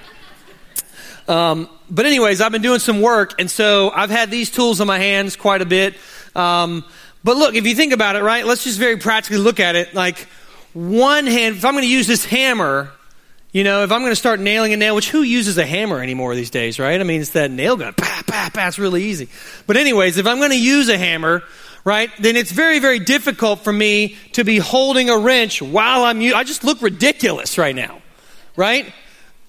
Um, 1.28 1.70
but 1.90 2.06
anyways, 2.06 2.42
I've 2.42 2.52
been 2.52 2.62
doing 2.62 2.80
some 2.80 3.02
work, 3.02 3.40
and 3.40 3.50
so 3.50 3.92
I've 3.92 4.10
had 4.10 4.32
these 4.32 4.52
tools 4.52 4.82
in 4.82 4.88
my 4.88 5.00
hands 5.00 5.36
quite 5.36 5.62
a 5.62 5.66
bit. 5.66 5.96
Um, 6.36 6.84
but 7.24 7.38
look, 7.38 7.56
if 7.56 7.66
you 7.66 7.76
think 7.76 7.94
about 7.94 8.16
it, 8.16 8.22
right? 8.22 8.46
Let's 8.46 8.64
just 8.64 8.78
very 8.78 8.98
practically 8.98 9.40
look 9.40 9.60
at 9.60 9.76
it. 9.76 9.94
Like 9.94 10.28
one 10.74 11.26
hand, 11.26 11.56
if 11.56 11.66
I'm 11.66 11.74
going 11.74 11.84
to 11.84 11.90
use 11.90 12.06
this 12.06 12.26
hammer, 12.26 12.92
you 13.52 13.64
know, 13.64 13.84
if 13.84 13.92
I'm 13.92 14.02
going 14.02 14.12
to 14.12 14.18
start 14.18 14.40
nailing 14.40 14.74
a 14.74 14.78
nail, 14.78 14.96
which 14.96 15.10
who 15.10 15.22
uses 15.22 15.58
a 15.58 15.66
hammer 15.66 16.02
anymore 16.02 16.36
these 16.36 16.50
days, 16.50 16.78
right? 16.78 17.00
I 17.00 17.04
mean, 17.04 17.22
it's 17.22 17.32
that 17.32 17.50
nail 17.50 17.78
gun, 17.78 17.94
pa, 17.94 18.24
pa, 18.28 18.52
pa, 18.54 18.68
it's 18.68 18.78
really 18.78 19.06
easy. 19.06 19.30
But 19.66 19.78
anyways, 19.78 20.18
if 20.18 20.28
I'm 20.28 20.38
going 20.38 20.52
to 20.52 20.60
use 20.60 20.90
a 20.90 20.98
hammer, 20.98 21.42
right, 21.86 22.10
then 22.20 22.36
it's 22.36 22.52
very, 22.52 22.80
very 22.80 23.00
difficult 23.00 23.64
for 23.64 23.72
me 23.72 24.18
to 24.34 24.44
be 24.44 24.58
holding 24.58 25.10
a 25.10 25.18
wrench 25.18 25.62
while 25.62 26.04
I'm, 26.04 26.22
I 26.22 26.44
just 26.44 26.64
look 26.64 26.82
ridiculous 26.82 27.58
right 27.58 27.76
now, 27.76 28.02
right? 28.58 28.94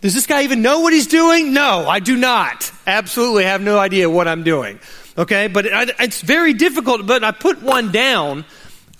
Does 0.06 0.14
this 0.14 0.28
guy 0.28 0.44
even 0.44 0.62
know 0.62 0.82
what 0.82 0.92
he's 0.92 1.08
doing? 1.08 1.52
No, 1.52 1.88
I 1.88 1.98
do 1.98 2.16
not. 2.16 2.70
Absolutely 2.86 3.42
have 3.42 3.60
no 3.60 3.76
idea 3.76 4.08
what 4.08 4.28
I'm 4.28 4.44
doing. 4.44 4.78
Okay, 5.18 5.48
but 5.48 5.66
it, 5.66 5.96
it's 5.98 6.20
very 6.20 6.52
difficult, 6.52 7.08
but 7.08 7.24
I 7.24 7.32
put 7.32 7.60
one 7.60 7.90
down, 7.90 8.44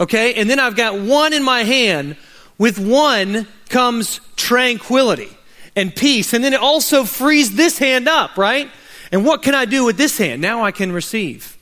okay, 0.01 0.35
and 0.35 0.51
then 0.51 0.59
I've 0.59 0.75
got 0.75 0.99
one 0.99 1.33
in 1.33 1.45
my 1.45 1.63
hand. 1.63 2.17
With 2.59 2.81
one 2.81 3.47
comes 3.69 4.21
tranquility 4.35 5.29
and 5.77 5.95
peace, 5.95 6.33
and 6.33 6.43
then 6.43 6.53
it 6.53 6.61
also 6.61 7.05
frees 7.05 7.55
this 7.55 7.79
hand 7.79 8.09
up, 8.09 8.37
right? 8.37 8.69
And 9.13 9.25
what 9.25 9.45
can 9.45 9.55
I 9.55 9.65
do 9.65 9.85
with 9.85 9.97
this 9.97 10.19
hand? 10.19 10.43
Now 10.43 10.65
I 10.65 10.73
can 10.73 10.91
receive. 10.91 11.57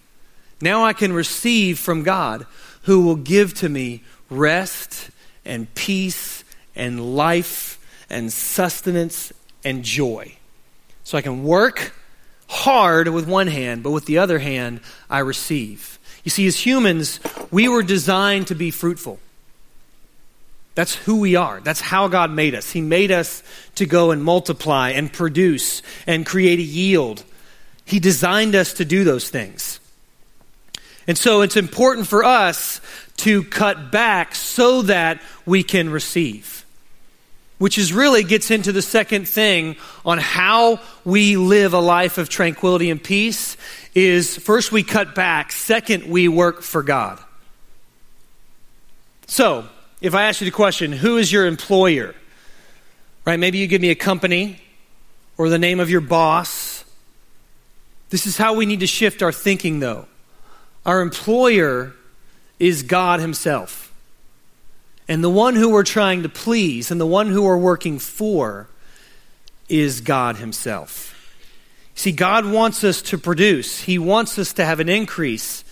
Now 0.62 0.86
I 0.86 0.94
can 0.94 1.12
receive 1.12 1.78
from 1.78 2.02
God 2.02 2.46
who 2.84 3.04
will 3.04 3.16
give 3.16 3.52
to 3.56 3.68
me 3.68 4.04
rest 4.30 5.10
and 5.44 5.74
peace 5.74 6.44
and 6.74 7.14
life 7.14 7.78
and 8.14 8.32
sustenance 8.32 9.32
and 9.64 9.82
joy. 9.82 10.36
So 11.02 11.18
I 11.18 11.22
can 11.22 11.44
work 11.44 11.92
hard 12.48 13.08
with 13.08 13.26
one 13.26 13.48
hand, 13.48 13.82
but 13.82 13.90
with 13.90 14.06
the 14.06 14.18
other 14.18 14.38
hand, 14.38 14.80
I 15.10 15.18
receive. 15.18 15.98
You 16.22 16.30
see, 16.30 16.46
as 16.46 16.58
humans, 16.58 17.20
we 17.50 17.68
were 17.68 17.82
designed 17.82 18.46
to 18.46 18.54
be 18.54 18.70
fruitful. 18.70 19.18
That's 20.74 20.94
who 20.94 21.20
we 21.20 21.36
are. 21.36 21.60
That's 21.60 21.80
how 21.80 22.08
God 22.08 22.30
made 22.30 22.54
us. 22.54 22.70
He 22.70 22.80
made 22.80 23.10
us 23.10 23.42
to 23.76 23.86
go 23.86 24.10
and 24.10 24.24
multiply 24.24 24.90
and 24.90 25.12
produce 25.12 25.82
and 26.06 26.24
create 26.24 26.58
a 26.58 26.62
yield. 26.62 27.24
He 27.84 28.00
designed 28.00 28.54
us 28.54 28.74
to 28.74 28.84
do 28.84 29.04
those 29.04 29.28
things. 29.28 29.78
And 31.06 31.18
so 31.18 31.42
it's 31.42 31.56
important 31.56 32.06
for 32.06 32.24
us 32.24 32.80
to 33.18 33.44
cut 33.44 33.92
back 33.92 34.34
so 34.34 34.82
that 34.82 35.20
we 35.44 35.62
can 35.62 35.90
receive 35.90 36.63
which 37.58 37.78
is 37.78 37.92
really 37.92 38.24
gets 38.24 38.50
into 38.50 38.72
the 38.72 38.82
second 38.82 39.28
thing 39.28 39.76
on 40.04 40.18
how 40.18 40.80
we 41.04 41.36
live 41.36 41.72
a 41.72 41.80
life 41.80 42.18
of 42.18 42.28
tranquility 42.28 42.90
and 42.90 43.02
peace 43.02 43.56
is 43.94 44.36
first 44.36 44.72
we 44.72 44.82
cut 44.82 45.14
back, 45.14 45.52
second 45.52 46.04
we 46.04 46.28
work 46.28 46.62
for 46.62 46.82
God. 46.82 47.18
So, 49.26 49.66
if 50.00 50.14
I 50.14 50.24
ask 50.24 50.40
you 50.40 50.44
the 50.44 50.50
question, 50.50 50.92
who 50.92 51.16
is 51.16 51.32
your 51.32 51.46
employer? 51.46 52.14
Right? 53.24 53.38
Maybe 53.38 53.58
you 53.58 53.66
give 53.66 53.80
me 53.80 53.90
a 53.90 53.94
company 53.94 54.60
or 55.38 55.48
the 55.48 55.58
name 55.58 55.80
of 55.80 55.88
your 55.88 56.02
boss. 56.02 56.84
This 58.10 58.26
is 58.26 58.36
how 58.36 58.54
we 58.54 58.66
need 58.66 58.80
to 58.80 58.86
shift 58.86 59.22
our 59.22 59.32
thinking 59.32 59.80
though. 59.80 60.06
Our 60.84 61.00
employer 61.00 61.94
is 62.58 62.82
God 62.82 63.20
himself. 63.20 63.93
And 65.08 65.22
the 65.22 65.30
one 65.30 65.54
who 65.54 65.70
we're 65.70 65.82
trying 65.82 66.22
to 66.22 66.28
please 66.28 66.90
and 66.90 67.00
the 67.00 67.06
one 67.06 67.28
who 67.28 67.42
we're 67.42 67.58
working 67.58 67.98
for 67.98 68.68
is 69.68 70.00
God 70.00 70.36
Himself. 70.36 71.10
See, 71.94 72.12
God 72.12 72.46
wants 72.46 72.82
us 72.84 73.02
to 73.02 73.18
produce, 73.18 73.80
He 73.80 73.98
wants 73.98 74.38
us 74.38 74.52
to 74.54 74.64
have 74.64 74.80
an 74.80 74.88
increase. 74.88 75.64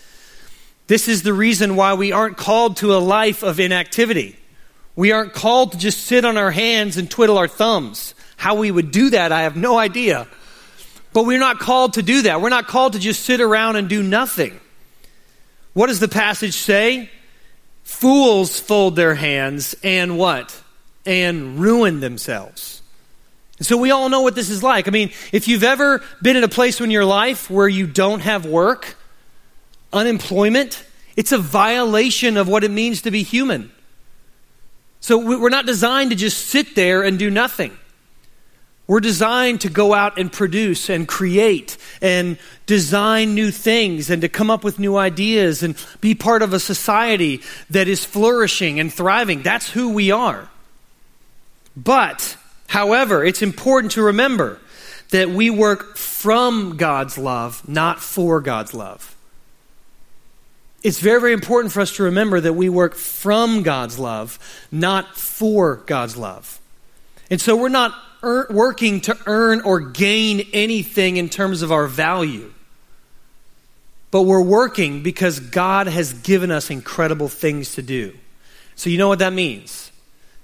This 0.87 1.09
is 1.09 1.23
the 1.23 1.33
reason 1.33 1.77
why 1.77 1.95
we 1.95 2.13
aren't 2.13 2.37
called 2.37 2.77
to 2.79 2.95
a 2.95 2.99
life 2.99 3.43
of 3.43 3.59
inactivity. 3.59 4.37
We 4.95 5.13
aren't 5.13 5.33
called 5.33 5.73
to 5.73 5.79
just 5.79 6.05
sit 6.05 6.25
on 6.25 6.37
our 6.37 6.51
hands 6.51 6.97
and 6.99 7.11
twiddle 7.11 7.39
our 7.39 7.49
thumbs. 7.49 8.15
How 8.37 8.57
we 8.57 8.71
would 8.71 8.91
do 8.91 9.11
that, 9.11 9.33
I 9.33 9.43
have 9.43 9.57
no 9.57 9.79
idea. 9.79 10.27
But 11.13 11.25
we're 11.25 11.39
not 11.39 11.59
called 11.59 11.95
to 11.95 12.03
do 12.03 12.23
that. 12.23 12.41
We're 12.41 12.51
not 12.51 12.67
called 12.67 12.95
to 12.95 12.99
just 12.99 13.25
sit 13.25 13.41
around 13.41 13.77
and 13.77 13.89
do 13.89 14.03
nothing. 14.03 14.61
What 15.73 15.87
does 15.87 16.01
the 16.01 16.09
passage 16.09 16.55
say? 16.55 17.11
Fools 17.93 18.59
fold 18.59 18.97
their 18.97 19.15
hands 19.15 19.77
and 19.85 20.19
what? 20.19 20.61
And 21.07 21.61
ruin 21.61 22.01
themselves. 22.01 22.83
And 23.59 23.67
so 23.67 23.77
we 23.77 23.93
all 23.93 24.09
know 24.09 24.23
what 24.23 24.35
this 24.35 24.51
is 24.51 24.61
like. 24.61 24.89
I 24.89 24.91
mean, 24.91 25.13
if 25.31 25.47
you've 25.47 25.63
ever 25.63 26.03
been 26.21 26.37
in 26.37 26.43
a 26.43 26.49
place 26.49 26.81
in 26.81 26.91
your 26.91 27.05
life 27.05 27.49
where 27.49 27.69
you 27.69 27.87
don't 27.87 28.19
have 28.21 28.45
work, 28.45 28.97
unemployment, 29.93 30.85
it's 31.17 31.31
a 31.31 31.39
violation 31.39 32.37
of 32.37 32.49
what 32.49 32.65
it 32.65 32.73
means 32.73 33.03
to 33.03 33.13
be 33.13 33.23
human. 33.23 33.71
So 35.01 35.19
we're 35.19 35.49
not 35.49 35.67
designed 35.67 36.11
to 36.11 36.17
just 36.17 36.47
sit 36.47 36.75
there 36.75 37.03
and 37.03 37.19
do 37.19 37.31
nothing. 37.31 37.77
We're 38.93 39.01
designed 39.01 39.63
to 39.63 39.71
go 39.71 39.95
out 39.95 40.19
and 40.19 40.31
produce 40.31 40.91
and 40.91 41.09
create 41.09 41.79
and 42.03 42.37
design 42.67 43.35
new 43.35 43.51
things 43.51 44.11
and 44.11 44.21
to 44.21 44.29
come 44.29 44.51
up 44.51 44.65
with 44.65 44.79
new 44.79 44.99
ideas 44.99 45.63
and 45.63 45.83
be 46.03 46.15
part 46.15 46.43
of 46.43 46.53
a 46.53 46.61
society 46.61 47.41
that 47.71 47.89
is 47.89 48.05
flourishing 48.05 48.81
and 48.81 48.93
thriving. 48.93 49.41
That's 49.41 49.71
who 49.71 49.95
we 49.95 50.11
are. 50.11 50.47
But, 51.75 52.37
however, 52.69 53.25
it's 53.25 53.41
important 53.41 53.93
to 53.93 54.03
remember 54.03 54.59
that 55.09 55.31
we 55.31 55.49
work 55.49 55.97
from 55.97 56.77
God's 56.77 57.17
love, 57.17 57.67
not 57.67 57.99
for 57.99 58.43
God's 58.43 58.75
love. 58.75 59.17
It's 60.83 60.99
very, 60.99 61.19
very 61.19 61.33
important 61.33 61.73
for 61.73 61.81
us 61.81 61.97
to 61.97 62.03
remember 62.03 62.43
that 62.43 62.53
we 62.53 62.69
work 62.69 62.95
from 62.95 63.63
God's 63.63 63.99
love, 63.99 64.39
not 64.71 65.17
for 65.17 65.77
God's 65.77 66.19
love. 66.19 66.61
And 67.31 67.41
so 67.41 67.57
we're 67.57 67.71
not 67.71 67.95
earn, 68.23 68.47
working 68.55 69.01
to 69.03 69.19
earn 69.27 69.61
or 69.63 69.81
gain 69.81 70.47
anything 70.53 71.17
in 71.17 71.29
terms 71.29 71.63
of 71.63 71.73
our 71.73 71.87
value. 71.87 72.53
But 74.11 74.23
we're 74.23 74.43
working 74.43 75.03
because 75.03 75.41
God 75.41 75.87
has 75.87 76.13
given 76.13 76.51
us 76.51 76.71
incredible 76.71 77.29
things 77.29 77.75
to 77.77 77.83
do. 77.83 78.15
So, 78.75 78.91
you 78.91 78.99
know 78.99 79.09
what 79.09 79.21
that 79.21 79.33
means? 79.33 79.91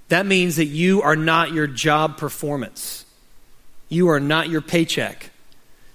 That 0.09 0.25
means 0.25 0.55
that 0.55 0.65
you 0.65 1.01
are 1.03 1.15
not 1.15 1.51
your 1.51 1.67
job 1.67 2.17
performance. 2.17 3.05
You 3.89 4.09
are 4.09 4.19
not 4.19 4.49
your 4.49 4.61
paycheck. 4.61 5.29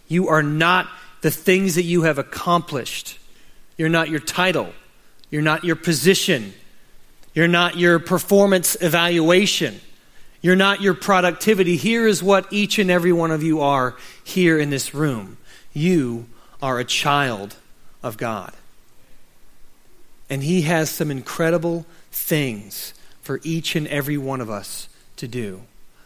You 0.09 0.29
are 0.29 0.43
not 0.43 0.89
the 1.23 1.31
things 1.31 1.75
that 1.75 1.83
you 1.83 2.03
have 2.03 2.19
accomplished. 2.19 3.19
You're 3.77 3.89
not 3.89 4.09
your 4.09 4.21
title. 4.21 4.73
You're 5.31 5.43
not 5.43 5.65
your 5.65 5.77
position. 5.77 6.55
You're 7.35 7.49
not 7.49 7.77
your 7.77 7.99
performance 7.99 8.77
evaluation. 8.81 9.81
You're 10.45 10.57
not 10.57 10.83
your 10.83 10.93
productivity. 10.93 11.79
Here 11.79 12.07
is 12.07 12.23
what 12.23 12.53
each 12.53 12.79
and 12.79 12.91
every 12.91 13.15
one 13.15 13.31
of 13.31 13.43
you 13.43 13.63
are 13.63 13.97
here 14.23 14.59
in 14.59 14.69
this 14.69 14.93
room. 14.93 15.39
You 15.73 16.27
are 16.61 16.79
a 16.79 16.85
child 16.85 17.57
of 18.03 18.19
God. 18.19 18.53
And 20.29 20.43
He 20.43 20.61
has 20.61 20.91
some 20.91 21.11
incredible 21.11 21.87
things 22.13 22.93
for 23.23 23.41
each 23.43 23.75
and 23.75 23.89
every 23.89 24.19
one 24.19 24.43
of 24.43 24.51
us 24.51 24.91
to 25.17 25.27
do. 25.27 25.63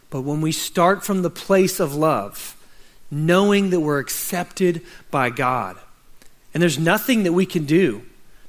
But 0.08 0.20
when 0.20 0.40
we 0.40 0.52
start 0.52 1.04
from 1.04 1.22
the 1.22 1.30
place 1.30 1.80
of 1.80 1.96
love, 1.96 2.56
knowing 3.10 3.70
that 3.70 3.80
we're 3.80 3.98
accepted 3.98 4.82
by 5.10 5.30
God, 5.30 5.76
and 6.54 6.62
there's 6.62 6.78
nothing 6.78 7.24
that 7.24 7.32
we 7.32 7.44
can 7.44 7.64
do 7.64 8.02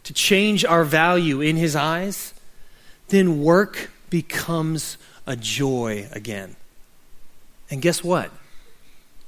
to 0.04 0.13
change 0.13 0.63
our 0.63 0.84
value 0.84 1.41
in 1.41 1.56
His 1.56 1.75
eyes, 1.75 2.36
then 3.08 3.41
work 3.41 3.89
becomes 4.10 4.98
a 5.26 5.36
joy 5.36 6.08
again. 6.12 6.56
And 7.69 7.82
guess 7.82 8.04
what? 8.04 8.32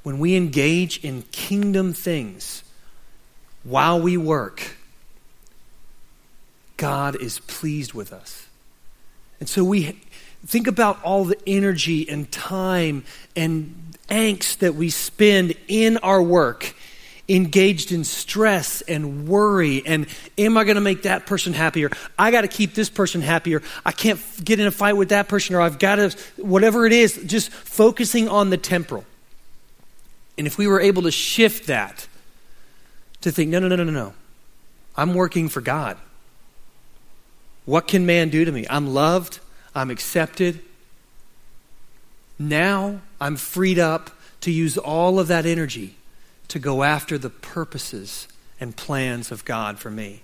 When 0.04 0.20
we 0.20 0.36
engage 0.36 1.04
in 1.04 1.24
kingdom 1.32 1.94
things 1.94 2.63
while 3.63 4.02
we 4.02 4.17
work, 4.17 4.78
God 6.78 7.15
is 7.22 7.39
pleased 7.39 7.94
with 7.94 8.12
us. 8.12 8.48
And 9.39 9.48
so 9.48 9.63
we 9.63 10.00
think 10.46 10.67
about 10.67 11.02
all 11.04 11.26
the 11.26 11.38
energy 11.46 12.10
and 12.10 12.32
time 12.32 13.04
and 13.36 13.96
angst 14.10 14.58
that 14.60 14.76
we 14.76 14.89
spend 14.89 15.54
in 15.67 15.98
our 15.98 16.22
work 16.22 16.74
engaged 17.36 17.91
in 17.91 18.04
stress 18.04 18.82
and 18.82 19.28
worry 19.28 19.86
and 19.86 20.08
am 20.38 20.58
I 20.58 20.63
going 20.63 20.76
to 20.76 20.82
make 20.82 21.04
that 21.04 21.26
person 21.26 21.54
happier? 21.54 21.89
I 22.17 22.32
got 22.32 22.41
to 22.41 22.48
keep 22.48 22.74
this 22.74 22.89
person 22.89 23.22
happier. 23.22 23.62
I 23.86 23.91
can't 23.91 24.20
get 24.44 24.60
in 24.60 24.67
a 24.67 24.72
fight 24.72 24.98
with 24.98 25.10
that 25.10 25.28
person 25.28 25.56
or 25.56 25.62
I've 25.62 25.80
got 25.80 25.96
to, 25.96 26.17
whatever 26.38 26.86
it 26.86 26.94
is, 26.94 27.22
just 27.26 27.52
focusing 27.52 28.28
on 28.28 28.50
the 28.50 28.58
temporal. 28.58 29.06
And 30.38 30.48
if 30.48 30.58
we 30.58 30.67
were 30.67 30.82
able 30.82 31.04
to 31.04 31.12
shift 31.12 31.67
that 31.67 32.08
to 33.22 33.32
think, 33.32 33.50
no, 33.50 33.60
no, 33.60 33.67
no, 33.67 33.76
no, 33.76 33.84
no, 33.84 34.13
I'm 34.96 35.13
working 35.13 35.50
for 35.50 35.62
God. 35.62 35.98
What 37.65 37.88
can 37.88 38.06
man 38.06 38.30
do 38.30 38.44
to 38.44 38.52
me? 38.52 38.65
I'm 38.70 38.88
loved, 38.94 39.39
I'm 39.76 39.89
accepted. 39.89 40.62
Now 42.39 43.02
I'm 43.20 43.36
freed 43.36 43.78
up 43.78 44.10
to 44.41 44.52
use 44.52 44.78
all 44.78 45.20
of 45.20 45.28
that 45.28 45.46
energy 45.46 45.96
to 46.52 46.60
go 46.60 46.84
after 46.84 47.18
the 47.18 47.30
purposes 47.30 48.28
and 48.60 48.76
plans 48.76 49.32
of 49.32 49.44
God 49.46 49.80
for 49.80 49.90
me. 49.90 50.22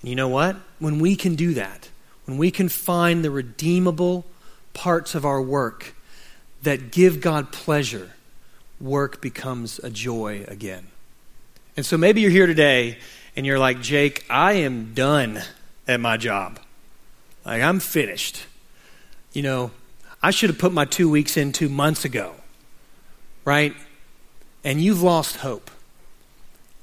And 0.00 0.08
you 0.08 0.16
know 0.16 0.28
what? 0.28 0.56
When 0.78 0.98
we 0.98 1.16
can 1.16 1.34
do 1.34 1.54
that, 1.54 1.90
when 2.24 2.38
we 2.38 2.50
can 2.50 2.68
find 2.68 3.24
the 3.24 3.30
redeemable 3.30 4.24
parts 4.72 5.14
of 5.14 5.24
our 5.24 5.42
work 5.42 5.94
that 6.62 6.90
give 6.90 7.20
God 7.20 7.52
pleasure, 7.52 8.12
work 8.80 9.20
becomes 9.20 9.78
a 9.80 9.90
joy 9.90 10.44
again. 10.48 10.86
And 11.76 11.84
so 11.84 11.98
maybe 11.98 12.20
you're 12.20 12.30
here 12.30 12.46
today 12.46 12.98
and 13.36 13.44
you're 13.44 13.58
like, 13.58 13.80
Jake, 13.80 14.24
I 14.30 14.54
am 14.54 14.94
done 14.94 15.42
at 15.88 16.00
my 16.00 16.16
job. 16.16 16.60
Like, 17.44 17.62
I'm 17.62 17.80
finished. 17.80 18.46
You 19.32 19.42
know, 19.42 19.70
I 20.22 20.30
should 20.30 20.50
have 20.50 20.58
put 20.58 20.72
my 20.72 20.84
two 20.84 21.10
weeks 21.10 21.36
in 21.36 21.52
two 21.52 21.68
months 21.68 22.04
ago, 22.04 22.34
right? 23.44 23.74
And 24.64 24.80
you've 24.80 25.02
lost 25.02 25.36
hope. 25.36 25.70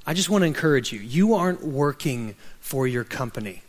I 0.05 0.13
just 0.13 0.29
want 0.29 0.43
to 0.43 0.47
encourage 0.47 0.93
you. 0.93 0.99
You 0.99 1.33
aren't 1.33 1.63
working 1.63 2.35
for 2.59 2.87
your 2.87 3.03
company, 3.03 3.63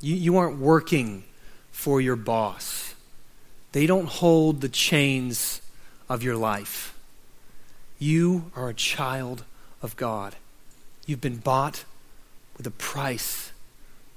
you, 0.00 0.14
you 0.14 0.36
aren't 0.36 0.58
working 0.58 1.24
for 1.70 2.00
your 2.00 2.16
boss. 2.16 2.94
They 3.72 3.86
don't 3.86 4.08
hold 4.08 4.62
the 4.62 4.70
chains 4.70 5.60
of 6.08 6.22
your 6.22 6.36
life. 6.36 6.98
You 7.98 8.50
are 8.56 8.70
a 8.70 8.74
child 8.74 9.44
of 9.82 9.96
God. 9.96 10.36
You've 11.04 11.20
been 11.20 11.36
bought 11.36 11.84
with 12.56 12.66
a 12.66 12.70
price 12.70 13.52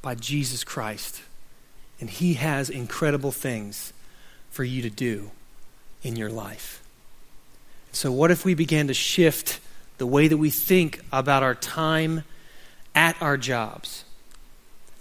by 0.02 0.16
Jesus 0.16 0.64
Christ. 0.64 1.22
And 2.00 2.10
He 2.10 2.36
has 2.36 2.70
incredible 2.70 3.32
things 3.32 3.92
for 4.50 4.64
you 4.64 4.82
to 4.82 4.90
do 4.90 5.32
in 6.04 6.16
your 6.16 6.30
life. 6.30 6.79
So, 7.92 8.12
what 8.12 8.32
if 8.32 8.46
we 8.46 8.54
began 8.54 8.88
to 8.88 8.94
shift 8.94 9.60
the 9.98 10.06
way 10.06 10.28
that 10.28 10.38
we 10.38 10.50
think 10.50 11.02
about 11.12 11.44
our 11.44 11.56
time 11.56 12.24
at 12.96 13.20
our 13.22 13.38
jobs 13.38 14.06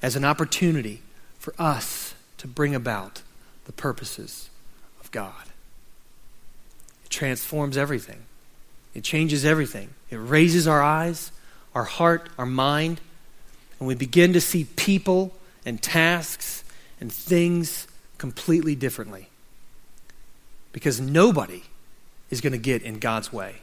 as 0.02 0.16
an 0.16 0.24
opportunity 0.24 1.02
for 1.38 1.54
us 1.58 2.14
to 2.38 2.48
bring 2.48 2.74
about 2.74 3.22
the 3.66 3.72
purposes 3.72 4.48
of 5.00 5.10
God? 5.10 5.44
It 7.04 7.10
transforms 7.10 7.76
everything, 7.76 8.24
it 8.94 9.04
changes 9.04 9.44
everything. 9.44 9.90
It 10.10 10.16
raises 10.16 10.66
our 10.66 10.82
eyes, 10.82 11.32
our 11.74 11.84
heart, 11.84 12.30
our 12.38 12.46
mind, 12.46 13.00
and 13.78 13.86
we 13.86 13.94
begin 13.94 14.32
to 14.32 14.40
see 14.40 14.64
people 14.64 15.34
and 15.66 15.80
tasks 15.82 16.64
and 17.00 17.12
things 17.12 17.86
completely 18.16 18.74
differently. 18.74 19.28
Because 20.72 21.00
nobody 21.00 21.62
is 22.30 22.40
going 22.40 22.52
to 22.52 22.58
get 22.58 22.82
in 22.82 22.98
God's 22.98 23.32
way 23.32 23.56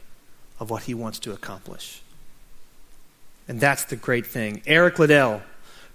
of 0.58 0.70
what 0.70 0.84
he 0.84 0.94
wants 0.94 1.18
to 1.20 1.32
accomplish. 1.32 2.02
And 3.48 3.60
that's 3.60 3.84
the 3.84 3.96
great 3.96 4.26
thing. 4.26 4.62
Eric 4.66 4.98
Liddell 4.98 5.42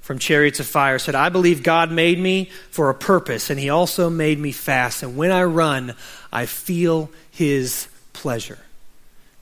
from 0.02 0.20
Chariots 0.20 0.60
of 0.60 0.66
Fire 0.66 1.00
said, 1.00 1.16
I 1.16 1.30
believe 1.30 1.64
God 1.64 1.92
made 1.92 2.18
me 2.18 2.46
for 2.72 2.90
a 2.90 2.96
purpose, 2.96 3.50
and 3.50 3.60
he 3.60 3.70
also 3.70 4.10
made 4.10 4.40
me 4.40 4.52
fast. 4.52 5.04
And 5.04 5.18
when 5.18 5.32
I 5.32 5.44
run, 5.44 5.96
I 6.32 6.46
feel 6.46 7.12
his 7.32 7.88
pleasure. 8.14 8.60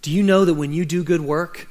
Do 0.01 0.11
you 0.11 0.23
know 0.23 0.45
that 0.45 0.53
when 0.55 0.73
you 0.73 0.85
do 0.85 1.03
good 1.03 1.21
work, 1.21 1.67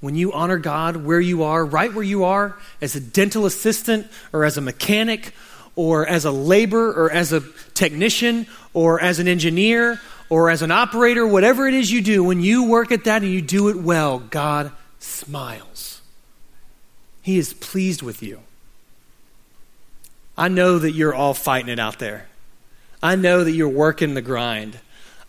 when 0.00 0.14
you 0.14 0.32
honor 0.32 0.58
God 0.58 0.96
where 0.96 1.20
you 1.20 1.44
are, 1.44 1.64
right 1.64 1.92
where 1.92 2.04
you 2.04 2.24
are, 2.24 2.56
as 2.80 2.94
a 2.94 3.00
dental 3.00 3.46
assistant 3.46 4.06
or 4.32 4.44
as 4.44 4.58
a 4.58 4.60
mechanic 4.60 5.32
or 5.76 6.06
as 6.06 6.24
a 6.24 6.30
laborer 6.30 6.92
or 6.92 7.10
as 7.10 7.32
a 7.32 7.40
technician 7.72 8.46
or 8.74 9.00
as 9.00 9.18
an 9.18 9.28
engineer 9.28 10.00
or 10.28 10.50
as 10.50 10.62
an 10.62 10.70
operator, 10.70 11.26
whatever 11.26 11.66
it 11.68 11.74
is 11.74 11.90
you 11.90 12.00
do, 12.00 12.24
when 12.24 12.40
you 12.40 12.64
work 12.64 12.92
at 12.92 13.04
that 13.04 13.22
and 13.22 13.30
you 13.30 13.42
do 13.42 13.68
it 13.68 13.76
well, 13.76 14.18
God 14.18 14.72
smiles. 14.98 16.00
He 17.22 17.38
is 17.38 17.52
pleased 17.52 18.02
with 18.02 18.22
you. 18.22 18.40
I 20.36 20.48
know 20.48 20.78
that 20.78 20.92
you're 20.92 21.14
all 21.14 21.34
fighting 21.34 21.70
it 21.70 21.78
out 21.78 21.98
there. 21.98 22.26
I 23.02 23.16
know 23.16 23.44
that 23.44 23.52
you're 23.52 23.68
working 23.68 24.14
the 24.14 24.22
grind. 24.22 24.78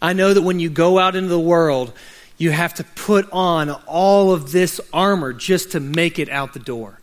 I 0.01 0.13
know 0.13 0.33
that 0.33 0.41
when 0.41 0.59
you 0.59 0.69
go 0.69 0.97
out 0.97 1.15
into 1.15 1.29
the 1.29 1.39
world, 1.39 1.93
you 2.37 2.51
have 2.51 2.73
to 2.75 2.83
put 2.83 3.29
on 3.31 3.69
all 3.69 4.31
of 4.31 4.51
this 4.51 4.81
armor 4.91 5.33
just 5.33 5.71
to 5.71 5.79
make 5.79 6.19
it 6.19 6.29
out 6.29 6.53
the 6.53 6.59
door. 6.59 6.99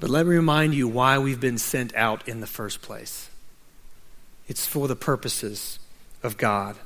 But 0.00 0.10
let 0.10 0.26
me 0.26 0.34
remind 0.34 0.74
you 0.74 0.88
why 0.88 1.18
we've 1.18 1.40
been 1.40 1.58
sent 1.58 1.94
out 1.94 2.28
in 2.28 2.40
the 2.40 2.46
first 2.46 2.82
place. 2.82 3.30
It's 4.48 4.66
for 4.66 4.88
the 4.88 4.96
purposes 4.96 5.78
of 6.24 6.36
God. 6.36 6.76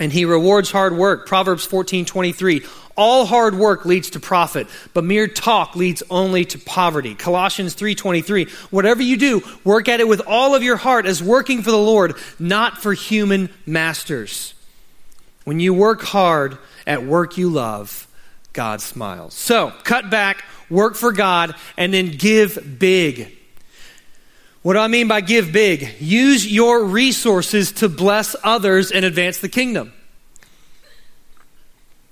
And 0.00 0.12
he 0.12 0.24
rewards 0.24 0.70
hard 0.70 0.96
work. 0.96 1.26
Proverbs 1.26 1.64
14 1.64 2.04
23. 2.04 2.64
All 2.96 3.26
hard 3.26 3.54
work 3.54 3.84
leads 3.84 4.10
to 4.10 4.20
profit, 4.20 4.66
but 4.92 5.04
mere 5.04 5.28
talk 5.28 5.76
leads 5.76 6.02
only 6.10 6.44
to 6.46 6.58
poverty. 6.58 7.14
Colossians 7.14 7.74
3:23. 7.74 8.48
Whatever 8.70 9.02
you 9.02 9.16
do, 9.16 9.42
work 9.62 9.88
at 9.88 10.00
it 10.00 10.08
with 10.08 10.20
all 10.26 10.56
of 10.56 10.64
your 10.64 10.76
heart 10.76 11.06
as 11.06 11.22
working 11.22 11.62
for 11.62 11.70
the 11.70 11.78
Lord, 11.78 12.16
not 12.40 12.82
for 12.82 12.94
human 12.94 13.50
masters. 13.66 14.54
When 15.44 15.60
you 15.60 15.72
work 15.72 16.02
hard 16.02 16.58
at 16.88 17.04
work 17.04 17.38
you 17.38 17.48
love, 17.48 18.08
God 18.52 18.80
smiles. 18.80 19.34
So, 19.34 19.72
cut 19.84 20.10
back, 20.10 20.44
work 20.68 20.96
for 20.96 21.12
God, 21.12 21.54
and 21.76 21.94
then 21.94 22.08
give 22.08 22.78
big. 22.80 23.37
What 24.62 24.72
do 24.74 24.80
I 24.80 24.88
mean 24.88 25.08
by 25.08 25.20
give 25.20 25.52
big? 25.52 26.00
Use 26.00 26.46
your 26.46 26.84
resources 26.84 27.72
to 27.72 27.88
bless 27.88 28.34
others 28.42 28.90
and 28.90 29.04
advance 29.04 29.38
the 29.38 29.48
kingdom. 29.48 29.92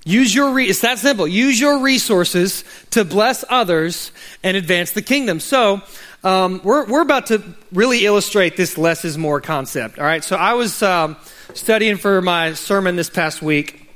Use 0.04 0.32
your 0.32 0.52
re- 0.52 0.66
it's 0.66 0.80
that 0.82 1.00
simple. 1.00 1.26
Use 1.26 1.58
your 1.58 1.80
resources 1.80 2.62
to 2.90 3.04
bless 3.04 3.44
others 3.48 4.12
and 4.44 4.56
advance 4.56 4.92
the 4.92 5.02
kingdom. 5.02 5.40
So, 5.40 5.82
um, 6.22 6.60
we're, 6.62 6.86
we're 6.86 7.02
about 7.02 7.26
to 7.26 7.42
really 7.72 8.04
illustrate 8.04 8.56
this 8.56 8.78
less 8.78 9.04
is 9.04 9.18
more 9.18 9.40
concept. 9.40 9.98
All 9.98 10.04
right. 10.04 10.22
So 10.22 10.36
I 10.36 10.54
was 10.54 10.82
um, 10.82 11.16
studying 11.54 11.96
for 11.96 12.22
my 12.22 12.54
sermon 12.54 12.96
this 12.96 13.10
past 13.10 13.42
week, 13.42 13.90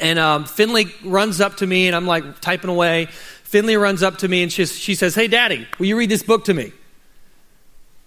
and 0.00 0.18
um, 0.18 0.44
Finley 0.44 0.94
runs 1.04 1.40
up 1.40 1.56
to 1.56 1.66
me, 1.66 1.86
and 1.86 1.96
I'm 1.96 2.06
like 2.06 2.40
typing 2.40 2.70
away. 2.70 3.06
Finley 3.44 3.76
runs 3.76 4.02
up 4.02 4.18
to 4.18 4.28
me, 4.28 4.42
and 4.42 4.52
she, 4.52 4.66
she 4.66 4.94
says, 4.94 5.14
"Hey, 5.14 5.28
Daddy, 5.28 5.66
will 5.78 5.86
you 5.86 5.96
read 5.96 6.10
this 6.10 6.22
book 6.22 6.44
to 6.46 6.54
me?" 6.54 6.72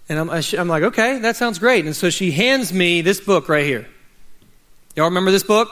And 0.08 0.18
I'm, 0.18 0.30
I'm 0.30 0.68
like, 0.68 0.84
okay, 0.84 1.18
that 1.20 1.36
sounds 1.36 1.58
great. 1.58 1.84
And 1.84 1.96
so 1.96 2.10
she 2.10 2.30
hands 2.30 2.72
me 2.72 3.00
this 3.00 3.20
book 3.20 3.48
right 3.48 3.64
here. 3.64 3.86
Y'all 4.94 5.06
remember 5.06 5.30
this 5.30 5.42
book? 5.42 5.68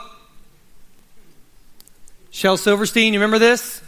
Shel 2.31 2.57
Silverstein, 2.57 3.13
you 3.13 3.19
remember 3.19 3.39
this? 3.39 3.81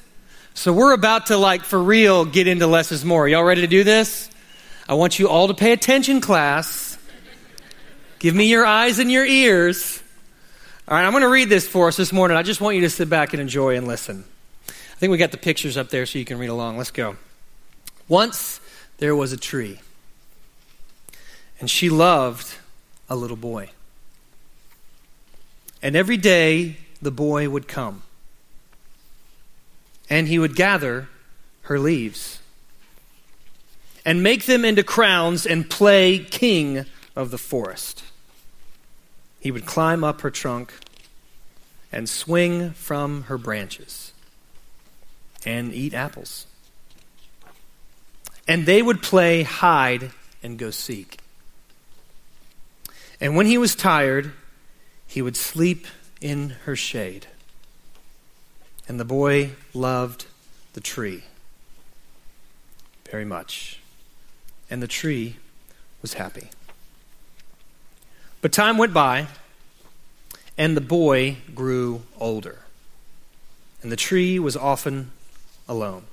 So 0.54 0.72
we're 0.72 0.94
about 0.94 1.28
to, 1.28 1.38
like, 1.38 1.64
for 1.64 1.82
real, 1.82 2.26
get 2.26 2.48
into 2.48 2.66
less 2.66 2.92
is 2.92 3.04
more. 3.04 3.28
Y'all 3.28 3.44
ready 3.44 3.62
to 3.62 3.68
do 3.68 3.84
this? 3.84 4.30
I 4.88 4.94
want 4.94 5.20
you 5.20 5.28
all 5.28 5.50
to 5.50 5.54
pay 5.54 5.74
attention, 5.74 6.22
class. 6.22 6.98
Give 8.20 8.34
me 8.34 8.46
your 8.46 8.66
eyes 8.66 9.00
and 9.00 9.12
your 9.12 9.26
ears. 9.26 10.02
All 10.88 10.98
right, 10.98 11.06
I'm 11.06 11.12
going 11.12 11.24
to 11.24 11.30
read 11.30 11.50
this 11.50 11.68
for 11.68 11.90
us 11.90 11.98
this 11.98 12.14
morning. 12.14 12.38
I 12.38 12.42
just 12.42 12.62
want 12.62 12.78
you 12.78 12.82
to 12.84 12.90
sit 12.90 13.10
back 13.10 13.34
and 13.34 13.42
enjoy 13.42 13.76
and 13.76 13.86
listen. 13.86 14.24
I 14.70 15.00
think 15.00 15.12
we 15.12 15.18
got 15.18 15.32
the 15.32 15.38
pictures 15.38 15.76
up 15.76 15.90
there 15.90 16.06
so 16.06 16.18
you 16.18 16.26
can 16.26 16.40
read 16.40 16.48
along. 16.48 16.78
Let's 16.78 16.92
go. 16.92 17.18
Once 18.08 18.62
there 18.98 19.16
was 19.16 19.34
a 19.34 19.38
tree 19.38 19.80
and 21.60 21.70
she 21.70 21.90
loved 21.90 22.56
a 23.10 23.16
little 23.16 23.38
boy. 23.38 23.70
And 25.82 25.96
every 25.96 26.18
day 26.18 26.78
the 27.02 27.12
boy 27.12 27.50
would 27.50 27.68
come, 27.68 28.04
and 30.10 30.28
he 30.28 30.40
would 30.40 30.56
gather 30.56 31.10
her 31.64 31.80
leaves 31.80 32.40
and 34.06 34.24
make 34.24 34.46
them 34.46 34.64
into 34.64 34.84
crowns 34.84 35.46
and 35.46 35.70
play 35.70 36.18
king 36.18 36.86
of 37.16 37.30
the 37.30 37.38
forest. 37.38 38.04
He 39.40 39.52
would 39.52 39.66
climb 39.66 40.04
up 40.04 40.22
her 40.22 40.32
trunk 40.32 40.74
and 41.92 42.08
swing 42.08 42.72
from 42.72 43.24
her 43.24 43.38
branches 43.38 44.14
and 45.46 45.74
eat 45.74 45.94
apples. 45.94 46.48
And 48.48 48.66
they 48.66 48.82
would 48.82 49.02
play 49.02 49.44
hide 49.44 50.12
and 50.42 50.58
go 50.58 50.72
seek. 50.72 51.20
And 53.20 53.36
when 53.36 53.46
he 53.46 53.58
was 53.58 53.76
tired, 53.76 54.32
he 55.08 55.22
would 55.22 55.36
sleep 55.36 55.88
in 56.22 56.50
her 56.66 56.76
shade. 56.76 57.28
And 58.88 59.00
the 59.00 59.06
boy 59.06 59.52
loved 59.74 60.26
the 60.74 60.82
tree 60.82 61.24
very 63.10 63.26
much. 63.26 63.80
And 64.70 64.82
the 64.82 64.88
tree 64.88 65.38
was 66.02 66.14
happy. 66.14 66.50
But 68.42 68.52
time 68.52 68.78
went 68.78 68.94
by, 68.94 69.28
and 70.58 70.78
the 70.78 70.82
boy 70.82 71.38
grew 71.56 72.04
older. 72.20 72.60
And 73.82 73.92
the 73.92 73.96
tree 73.96 74.38
was 74.40 74.56
often 74.56 75.12
alone. 75.68 76.04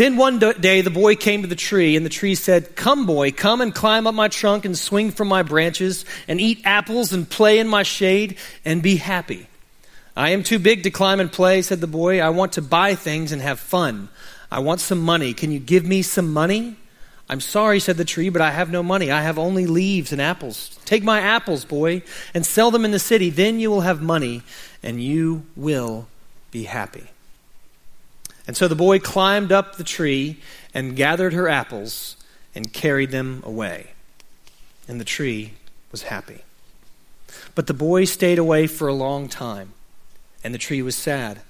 Then 0.00 0.16
one 0.16 0.38
day 0.38 0.80
the 0.80 0.88
boy 0.88 1.14
came 1.14 1.42
to 1.42 1.46
the 1.46 1.54
tree, 1.54 1.94
and 1.94 2.06
the 2.06 2.08
tree 2.08 2.34
said, 2.34 2.74
Come, 2.74 3.04
boy, 3.04 3.32
come 3.32 3.60
and 3.60 3.74
climb 3.74 4.06
up 4.06 4.14
my 4.14 4.28
trunk 4.28 4.64
and 4.64 4.78
swing 4.78 5.10
from 5.10 5.28
my 5.28 5.42
branches, 5.42 6.06
and 6.26 6.40
eat 6.40 6.62
apples 6.64 7.12
and 7.12 7.28
play 7.28 7.58
in 7.58 7.68
my 7.68 7.82
shade, 7.82 8.38
and 8.64 8.82
be 8.82 8.96
happy. 8.96 9.46
I 10.16 10.30
am 10.30 10.42
too 10.42 10.58
big 10.58 10.84
to 10.84 10.90
climb 10.90 11.20
and 11.20 11.30
play, 11.30 11.60
said 11.60 11.82
the 11.82 11.86
boy. 11.86 12.18
I 12.18 12.30
want 12.30 12.54
to 12.54 12.62
buy 12.62 12.94
things 12.94 13.30
and 13.30 13.42
have 13.42 13.60
fun. 13.60 14.08
I 14.50 14.60
want 14.60 14.80
some 14.80 15.00
money. 15.00 15.34
Can 15.34 15.50
you 15.50 15.58
give 15.58 15.84
me 15.84 16.00
some 16.00 16.32
money? 16.32 16.76
I'm 17.28 17.42
sorry, 17.42 17.78
said 17.78 17.98
the 17.98 18.06
tree, 18.06 18.30
but 18.30 18.40
I 18.40 18.52
have 18.52 18.70
no 18.70 18.82
money. 18.82 19.10
I 19.10 19.20
have 19.20 19.38
only 19.38 19.66
leaves 19.66 20.12
and 20.12 20.22
apples. 20.22 20.78
Take 20.86 21.02
my 21.02 21.20
apples, 21.20 21.66
boy, 21.66 22.00
and 22.32 22.46
sell 22.46 22.70
them 22.70 22.86
in 22.86 22.92
the 22.92 22.98
city. 22.98 23.28
Then 23.28 23.60
you 23.60 23.70
will 23.70 23.82
have 23.82 24.00
money, 24.00 24.44
and 24.82 25.02
you 25.02 25.44
will 25.56 26.08
be 26.50 26.62
happy. 26.62 27.10
And 28.50 28.56
so 28.56 28.66
the 28.66 28.74
boy 28.74 28.98
climbed 28.98 29.52
up 29.52 29.76
the 29.76 29.84
tree 29.84 30.40
and 30.74 30.96
gathered 30.96 31.34
her 31.34 31.48
apples 31.48 32.16
and 32.52 32.72
carried 32.72 33.12
them 33.12 33.44
away. 33.46 33.92
And 34.88 35.00
the 35.00 35.04
tree 35.04 35.52
was 35.92 36.02
happy. 36.02 36.40
But 37.54 37.68
the 37.68 37.74
boy 37.74 38.06
stayed 38.06 38.40
away 38.40 38.66
for 38.66 38.88
a 38.88 38.92
long 38.92 39.28
time, 39.28 39.74
and 40.42 40.52
the 40.52 40.58
tree 40.58 40.82
was 40.82 40.96
sad. 40.96 41.42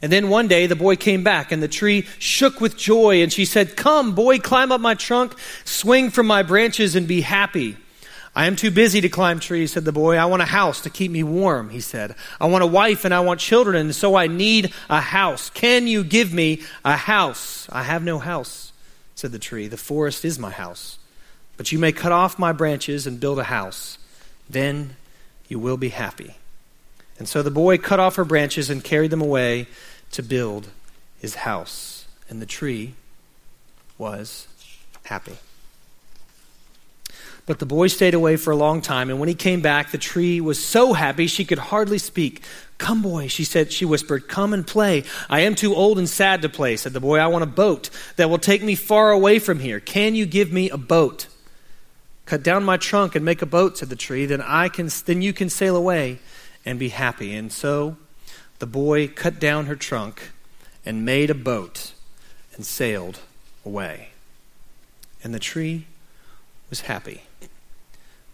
And 0.00 0.12
then 0.12 0.28
one 0.28 0.46
day 0.46 0.68
the 0.68 0.76
boy 0.76 0.94
came 0.94 1.24
back, 1.24 1.50
and 1.50 1.60
the 1.60 1.66
tree 1.66 2.06
shook 2.20 2.60
with 2.60 2.76
joy, 2.76 3.24
and 3.24 3.32
she 3.32 3.44
said, 3.44 3.76
Come, 3.76 4.14
boy, 4.14 4.38
climb 4.38 4.70
up 4.70 4.80
my 4.80 4.94
trunk, 4.94 5.34
swing 5.64 6.10
from 6.10 6.28
my 6.28 6.44
branches, 6.44 6.94
and 6.94 7.08
be 7.08 7.22
happy. 7.22 7.76
I 8.34 8.46
am 8.46 8.54
too 8.54 8.70
busy 8.70 9.00
to 9.00 9.08
climb 9.08 9.40
trees, 9.40 9.72
said 9.72 9.84
the 9.84 9.92
boy. 9.92 10.16
I 10.16 10.26
want 10.26 10.42
a 10.42 10.46
house 10.46 10.82
to 10.82 10.90
keep 10.90 11.10
me 11.10 11.22
warm, 11.22 11.70
he 11.70 11.80
said. 11.80 12.14
I 12.40 12.46
want 12.46 12.62
a 12.62 12.66
wife 12.66 13.04
and 13.04 13.12
I 13.12 13.20
want 13.20 13.40
children, 13.40 13.76
and 13.76 13.94
so 13.94 14.14
I 14.14 14.28
need 14.28 14.72
a 14.88 15.00
house. 15.00 15.50
Can 15.50 15.88
you 15.88 16.04
give 16.04 16.32
me 16.32 16.62
a 16.84 16.96
house? 16.96 17.66
I 17.70 17.82
have 17.82 18.04
no 18.04 18.18
house, 18.18 18.72
said 19.16 19.32
the 19.32 19.38
tree. 19.40 19.66
The 19.66 19.76
forest 19.76 20.24
is 20.24 20.38
my 20.38 20.50
house. 20.50 20.98
But 21.56 21.72
you 21.72 21.78
may 21.78 21.92
cut 21.92 22.12
off 22.12 22.38
my 22.38 22.52
branches 22.52 23.06
and 23.06 23.18
build 23.18 23.38
a 23.40 23.44
house. 23.44 23.98
Then 24.48 24.96
you 25.48 25.58
will 25.58 25.76
be 25.76 25.88
happy. 25.88 26.36
And 27.18 27.28
so 27.28 27.42
the 27.42 27.50
boy 27.50 27.78
cut 27.78 28.00
off 28.00 28.16
her 28.16 28.24
branches 28.24 28.70
and 28.70 28.82
carried 28.82 29.10
them 29.10 29.20
away 29.20 29.66
to 30.12 30.22
build 30.22 30.68
his 31.18 31.34
house. 31.34 32.06
And 32.28 32.40
the 32.40 32.46
tree 32.46 32.94
was 33.98 34.46
happy. 35.04 35.36
But 37.50 37.58
the 37.58 37.66
boy 37.66 37.88
stayed 37.88 38.14
away 38.14 38.36
for 38.36 38.52
a 38.52 38.56
long 38.56 38.80
time, 38.80 39.10
and 39.10 39.18
when 39.18 39.28
he 39.28 39.34
came 39.34 39.60
back, 39.60 39.90
the 39.90 39.98
tree 39.98 40.40
was 40.40 40.64
so 40.64 40.92
happy 40.92 41.26
she 41.26 41.44
could 41.44 41.58
hardly 41.58 41.98
speak. 41.98 42.44
Come, 42.78 43.02
boy, 43.02 43.26
she 43.26 43.42
said, 43.42 43.72
she 43.72 43.84
whispered, 43.84 44.28
come 44.28 44.54
and 44.54 44.64
play. 44.64 45.02
I 45.28 45.40
am 45.40 45.56
too 45.56 45.74
old 45.74 45.98
and 45.98 46.08
sad 46.08 46.42
to 46.42 46.48
play, 46.48 46.76
said 46.76 46.92
the 46.92 47.00
boy. 47.00 47.18
I 47.18 47.26
want 47.26 47.42
a 47.42 47.48
boat 47.48 47.90
that 48.14 48.30
will 48.30 48.38
take 48.38 48.62
me 48.62 48.76
far 48.76 49.10
away 49.10 49.40
from 49.40 49.58
here. 49.58 49.80
Can 49.80 50.14
you 50.14 50.26
give 50.26 50.52
me 50.52 50.70
a 50.70 50.76
boat? 50.76 51.26
Cut 52.24 52.44
down 52.44 52.62
my 52.62 52.76
trunk 52.76 53.16
and 53.16 53.24
make 53.24 53.42
a 53.42 53.46
boat, 53.46 53.78
said 53.78 53.88
the 53.88 53.96
tree. 53.96 54.26
Then 54.26 54.42
I 54.42 54.68
can 54.68 54.88
then 55.06 55.20
you 55.20 55.32
can 55.32 55.50
sail 55.50 55.74
away 55.74 56.20
and 56.64 56.78
be 56.78 56.90
happy. 56.90 57.34
And 57.34 57.52
so 57.52 57.96
the 58.60 58.66
boy 58.66 59.08
cut 59.08 59.40
down 59.40 59.66
her 59.66 59.74
trunk 59.74 60.30
and 60.86 61.04
made 61.04 61.30
a 61.30 61.34
boat 61.34 61.94
and 62.54 62.64
sailed 62.64 63.18
away. 63.66 64.10
And 65.24 65.34
the 65.34 65.40
tree 65.40 65.86
was 66.68 66.82
happy, 66.82 67.22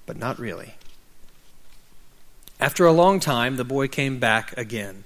but 0.07 0.17
not 0.17 0.39
really. 0.39 0.75
After 2.59 2.87
a 2.87 2.93
long 2.93 3.21
time, 3.21 3.57
the 3.57 3.65
boy 3.65 3.89
came 3.89 4.19
back 4.19 4.57
again. 4.57 5.05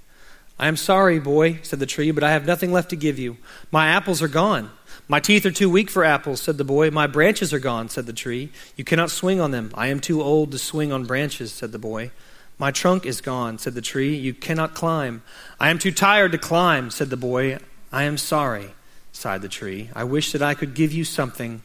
I 0.58 0.68
am 0.68 0.76
sorry, 0.76 1.18
boy, 1.18 1.58
said 1.62 1.80
the 1.80 1.86
tree, 1.86 2.10
but 2.10 2.22
I 2.22 2.32
have 2.32 2.46
nothing 2.46 2.70
left 2.70 2.90
to 2.90 2.96
give 2.96 3.18
you. 3.18 3.38
My 3.72 3.88
apples 3.88 4.22
are 4.22 4.28
gone. 4.28 4.70
My 5.08 5.18
teeth 5.18 5.44
are 5.46 5.50
too 5.50 5.70
weak 5.70 5.90
for 5.90 6.04
apples, 6.04 6.42
said 6.42 6.58
the 6.58 6.64
boy. 6.64 6.90
My 6.90 7.06
branches 7.06 7.52
are 7.52 7.58
gone, 7.58 7.88
said 7.88 8.06
the 8.06 8.12
tree. 8.12 8.50
You 8.76 8.84
cannot 8.84 9.10
swing 9.10 9.40
on 9.40 9.50
them. 9.50 9.72
I 9.74 9.88
am 9.88 10.00
too 10.00 10.22
old 10.22 10.52
to 10.52 10.58
swing 10.58 10.92
on 10.92 11.06
branches, 11.06 11.50
said 11.50 11.72
the 11.72 11.78
boy. 11.78 12.10
My 12.58 12.70
trunk 12.70 13.06
is 13.06 13.22
gone, 13.22 13.58
said 13.58 13.74
the 13.74 13.80
tree. 13.80 14.14
You 14.14 14.34
cannot 14.34 14.74
climb. 14.74 15.22
I 15.58 15.70
am 15.70 15.78
too 15.78 15.92
tired 15.92 16.32
to 16.32 16.38
climb, 16.38 16.90
said 16.90 17.08
the 17.08 17.16
boy. 17.16 17.58
I 17.90 18.04
am 18.04 18.18
sorry, 18.18 18.72
sighed 19.12 19.40
the 19.40 19.48
tree. 19.48 19.88
I 19.96 20.04
wish 20.04 20.30
that 20.32 20.42
I 20.42 20.52
could 20.52 20.74
give 20.74 20.92
you 20.92 21.04
something, 21.04 21.62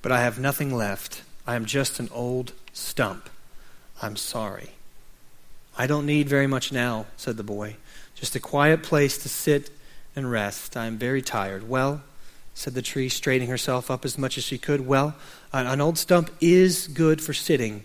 but 0.00 0.10
I 0.10 0.22
have 0.22 0.38
nothing 0.38 0.74
left. 0.74 1.22
I 1.46 1.56
am 1.56 1.66
just 1.66 2.00
an 2.00 2.08
old 2.10 2.54
stump. 2.80 3.28
I'm 4.02 4.16
sorry. 4.16 4.70
I 5.76 5.86
don't 5.86 6.06
need 6.06 6.28
very 6.28 6.46
much 6.46 6.72
now, 6.72 7.06
said 7.16 7.36
the 7.36 7.42
boy. 7.42 7.76
Just 8.14 8.34
a 8.34 8.40
quiet 8.40 8.82
place 8.82 9.16
to 9.18 9.28
sit 9.28 9.70
and 10.16 10.30
rest. 10.30 10.76
I 10.76 10.86
am 10.86 10.98
very 10.98 11.22
tired. 11.22 11.68
Well, 11.68 12.02
said 12.54 12.74
the 12.74 12.82
tree, 12.82 13.08
straightening 13.08 13.48
herself 13.48 13.90
up 13.90 14.04
as 14.04 14.18
much 14.18 14.36
as 14.36 14.44
she 14.44 14.58
could. 14.58 14.86
Well, 14.86 15.14
an 15.52 15.80
old 15.80 15.96
stump 15.96 16.30
is 16.40 16.88
good 16.88 17.22
for 17.22 17.32
sitting 17.32 17.84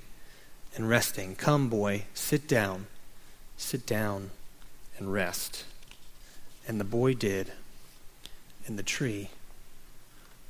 and 0.76 0.90
resting. 0.90 1.36
Come, 1.36 1.70
boy, 1.70 2.06
sit 2.14 2.48
down. 2.48 2.88
Sit 3.58 3.86
down 3.86 4.32
and 4.98 5.14
rest. 5.14 5.64
And 6.68 6.80
the 6.80 6.86
boy 6.86 7.14
did, 7.14 7.54
and 8.66 8.78
the 8.78 8.84
tree 8.84 9.30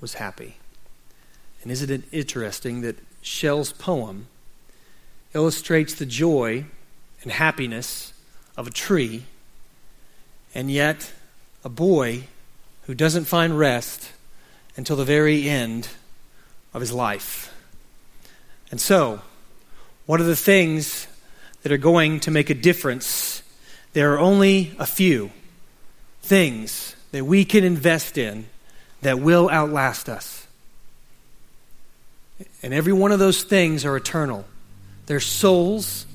was 0.01 0.15
happy. 0.15 0.57
And 1.61 1.71
isn't 1.71 1.91
it 1.91 2.03
interesting 2.11 2.81
that 2.81 2.97
Shel's 3.21 3.73
poem 3.73 4.27
illustrates 5.35 5.93
the 5.93 6.05
joy 6.05 6.65
and 7.21 7.31
happiness 7.31 8.13
of 8.57 8.67
a 8.67 8.71
tree, 8.71 9.23
and 10.55 10.71
yet 10.71 11.11
a 11.63 11.69
boy 11.69 12.23
who 12.83 12.95
doesn't 12.95 13.25
find 13.25 13.57
rest 13.57 14.11
until 14.77 14.95
the 14.95 15.05
very 15.05 15.47
end 15.47 15.89
of 16.73 16.81
his 16.81 16.93
life. 16.93 17.53
And 18.71 18.79
so, 18.79 19.21
what 20.05 20.21
are 20.21 20.25
the 20.25 20.35
things 20.35 21.07
that 21.63 21.71
are 21.71 21.77
going 21.77 22.19
to 22.21 22.31
make 22.31 22.49
a 22.49 22.53
difference? 22.53 23.43
There 23.93 24.13
are 24.13 24.19
only 24.19 24.73
a 24.79 24.85
few 24.85 25.31
things 26.21 26.95
that 27.11 27.25
we 27.25 27.45
can 27.45 27.63
invest 27.63 28.17
in 28.17 28.45
that 29.01 29.19
will 29.19 29.49
outlast 29.49 30.09
us. 30.09 30.47
And 32.61 32.73
every 32.73 32.93
one 32.93 33.11
of 33.11 33.19
those 33.19 33.43
things 33.43 33.85
are 33.85 33.95
eternal. 33.95 34.45
They're 35.05 35.19
souls 35.19 36.05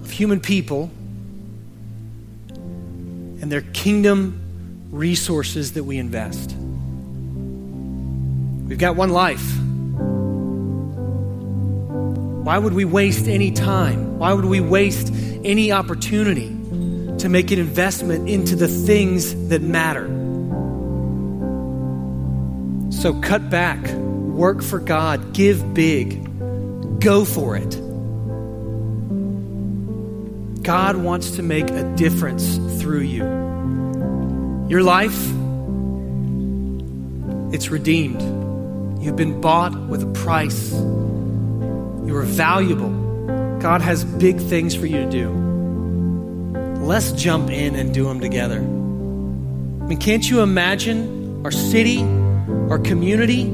of 0.00 0.10
human 0.10 0.40
people, 0.40 0.90
and 2.50 3.52
they're 3.52 3.60
kingdom 3.60 4.88
resources 4.90 5.72
that 5.72 5.84
we 5.84 5.98
invest. 5.98 6.54
We've 8.66 8.78
got 8.78 8.96
one 8.96 9.10
life. 9.10 9.44
Why 12.44 12.58
would 12.58 12.72
we 12.72 12.84
waste 12.84 13.28
any 13.28 13.50
time? 13.52 14.18
Why 14.18 14.32
would 14.32 14.46
we 14.46 14.60
waste 14.60 15.12
any 15.44 15.72
opportunity 15.72 16.48
to 17.18 17.28
make 17.28 17.50
an 17.50 17.58
investment 17.58 18.28
into 18.28 18.56
the 18.56 18.68
things 18.68 19.48
that 19.48 19.60
matter? 19.62 20.06
So 22.90 23.20
cut 23.20 23.50
back, 23.50 23.86
work 23.92 24.62
for 24.62 24.78
God, 24.78 25.34
give 25.34 25.74
big, 25.74 26.28
go 27.02 27.24
for 27.24 27.56
it. 27.56 27.70
God 30.62 30.96
wants 30.96 31.32
to 31.32 31.42
make 31.42 31.68
a 31.70 31.82
difference 31.96 32.56
through 32.80 33.00
you. 33.00 33.24
Your 34.68 34.82
life, 34.82 35.18
it's 37.52 37.70
redeemed. 37.70 38.22
You've 39.02 39.16
been 39.16 39.40
bought 39.40 39.74
with 39.88 40.04
a 40.04 40.12
price. 40.12 40.70
You 40.72 42.16
are 42.16 42.22
valuable. 42.22 43.58
God 43.58 43.80
has 43.80 44.04
big 44.04 44.38
things 44.38 44.76
for 44.76 44.86
you 44.86 44.98
to 44.98 45.10
do. 45.10 45.28
Let's 46.82 47.10
jump 47.12 47.50
in 47.50 47.74
and 47.74 47.92
do 47.92 48.04
them 48.04 48.20
together. 48.20 48.58
I 48.58 49.86
mean, 49.86 49.98
can't 49.98 50.28
you 50.28 50.40
imagine 50.40 51.44
our 51.44 51.50
city, 51.50 52.02
our 52.70 52.78
community 52.78 53.46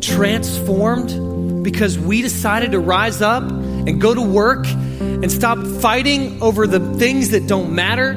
transformed 0.00 1.29
because 1.62 1.98
we 1.98 2.22
decided 2.22 2.72
to 2.72 2.78
rise 2.78 3.20
up 3.22 3.42
and 3.42 4.00
go 4.00 4.14
to 4.14 4.22
work 4.22 4.66
and 4.66 5.30
stop 5.30 5.58
fighting 5.80 6.42
over 6.42 6.66
the 6.66 6.80
things 6.96 7.30
that 7.30 7.46
don't 7.46 7.74
matter, 7.74 8.14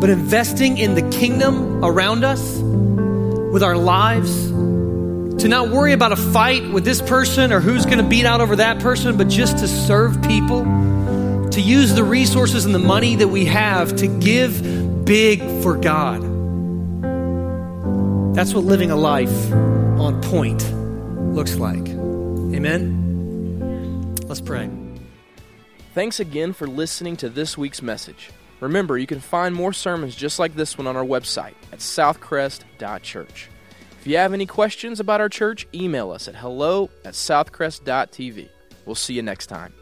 but 0.00 0.10
investing 0.10 0.78
in 0.78 0.94
the 0.94 1.08
kingdom 1.10 1.84
around 1.84 2.24
us 2.24 2.58
with 3.52 3.62
our 3.62 3.76
lives? 3.76 4.52
to 5.42 5.48
not 5.48 5.70
worry 5.70 5.92
about 5.92 6.12
a 6.12 6.16
fight 6.16 6.70
with 6.70 6.84
this 6.84 7.02
person 7.02 7.52
or 7.52 7.58
who's 7.58 7.84
going 7.84 7.98
to 7.98 8.04
beat 8.04 8.24
out 8.24 8.40
over 8.40 8.54
that 8.56 8.78
person, 8.78 9.16
but 9.16 9.28
just 9.28 9.58
to 9.58 9.66
serve 9.66 10.22
people, 10.22 10.62
to 11.50 11.60
use 11.60 11.94
the 11.94 12.04
resources 12.04 12.64
and 12.64 12.72
the 12.72 12.78
money 12.78 13.16
that 13.16 13.26
we 13.26 13.46
have 13.46 13.96
to 13.96 14.06
give 14.06 15.04
big 15.04 15.40
for 15.62 15.76
God. 15.76 16.22
That's 18.36 18.54
what 18.54 18.62
living 18.62 18.92
a 18.92 18.96
life 18.96 19.52
on 19.52 20.22
point 20.22 20.62
looks 21.34 21.56
like. 21.56 21.91
Amen? 22.64 24.14
Let's 24.28 24.40
pray. 24.40 24.70
Thanks 25.94 26.20
again 26.20 26.52
for 26.52 26.68
listening 26.68 27.16
to 27.16 27.28
this 27.28 27.58
week's 27.58 27.82
message. 27.82 28.30
Remember, 28.60 28.96
you 28.96 29.08
can 29.08 29.18
find 29.18 29.52
more 29.52 29.72
sermons 29.72 30.14
just 30.14 30.38
like 30.38 30.54
this 30.54 30.78
one 30.78 30.86
on 30.86 30.96
our 30.96 31.04
website 31.04 31.54
at 31.72 31.80
southcrest.church. 31.80 33.50
If 34.00 34.06
you 34.06 34.16
have 34.16 34.32
any 34.32 34.46
questions 34.46 35.00
about 35.00 35.20
our 35.20 35.28
church, 35.28 35.66
email 35.74 36.12
us 36.12 36.28
at 36.28 36.36
hello 36.36 36.88
at 37.04 37.14
southcrest.tv. 37.14 38.48
We'll 38.86 38.94
see 38.94 39.14
you 39.14 39.22
next 39.22 39.48
time. 39.48 39.74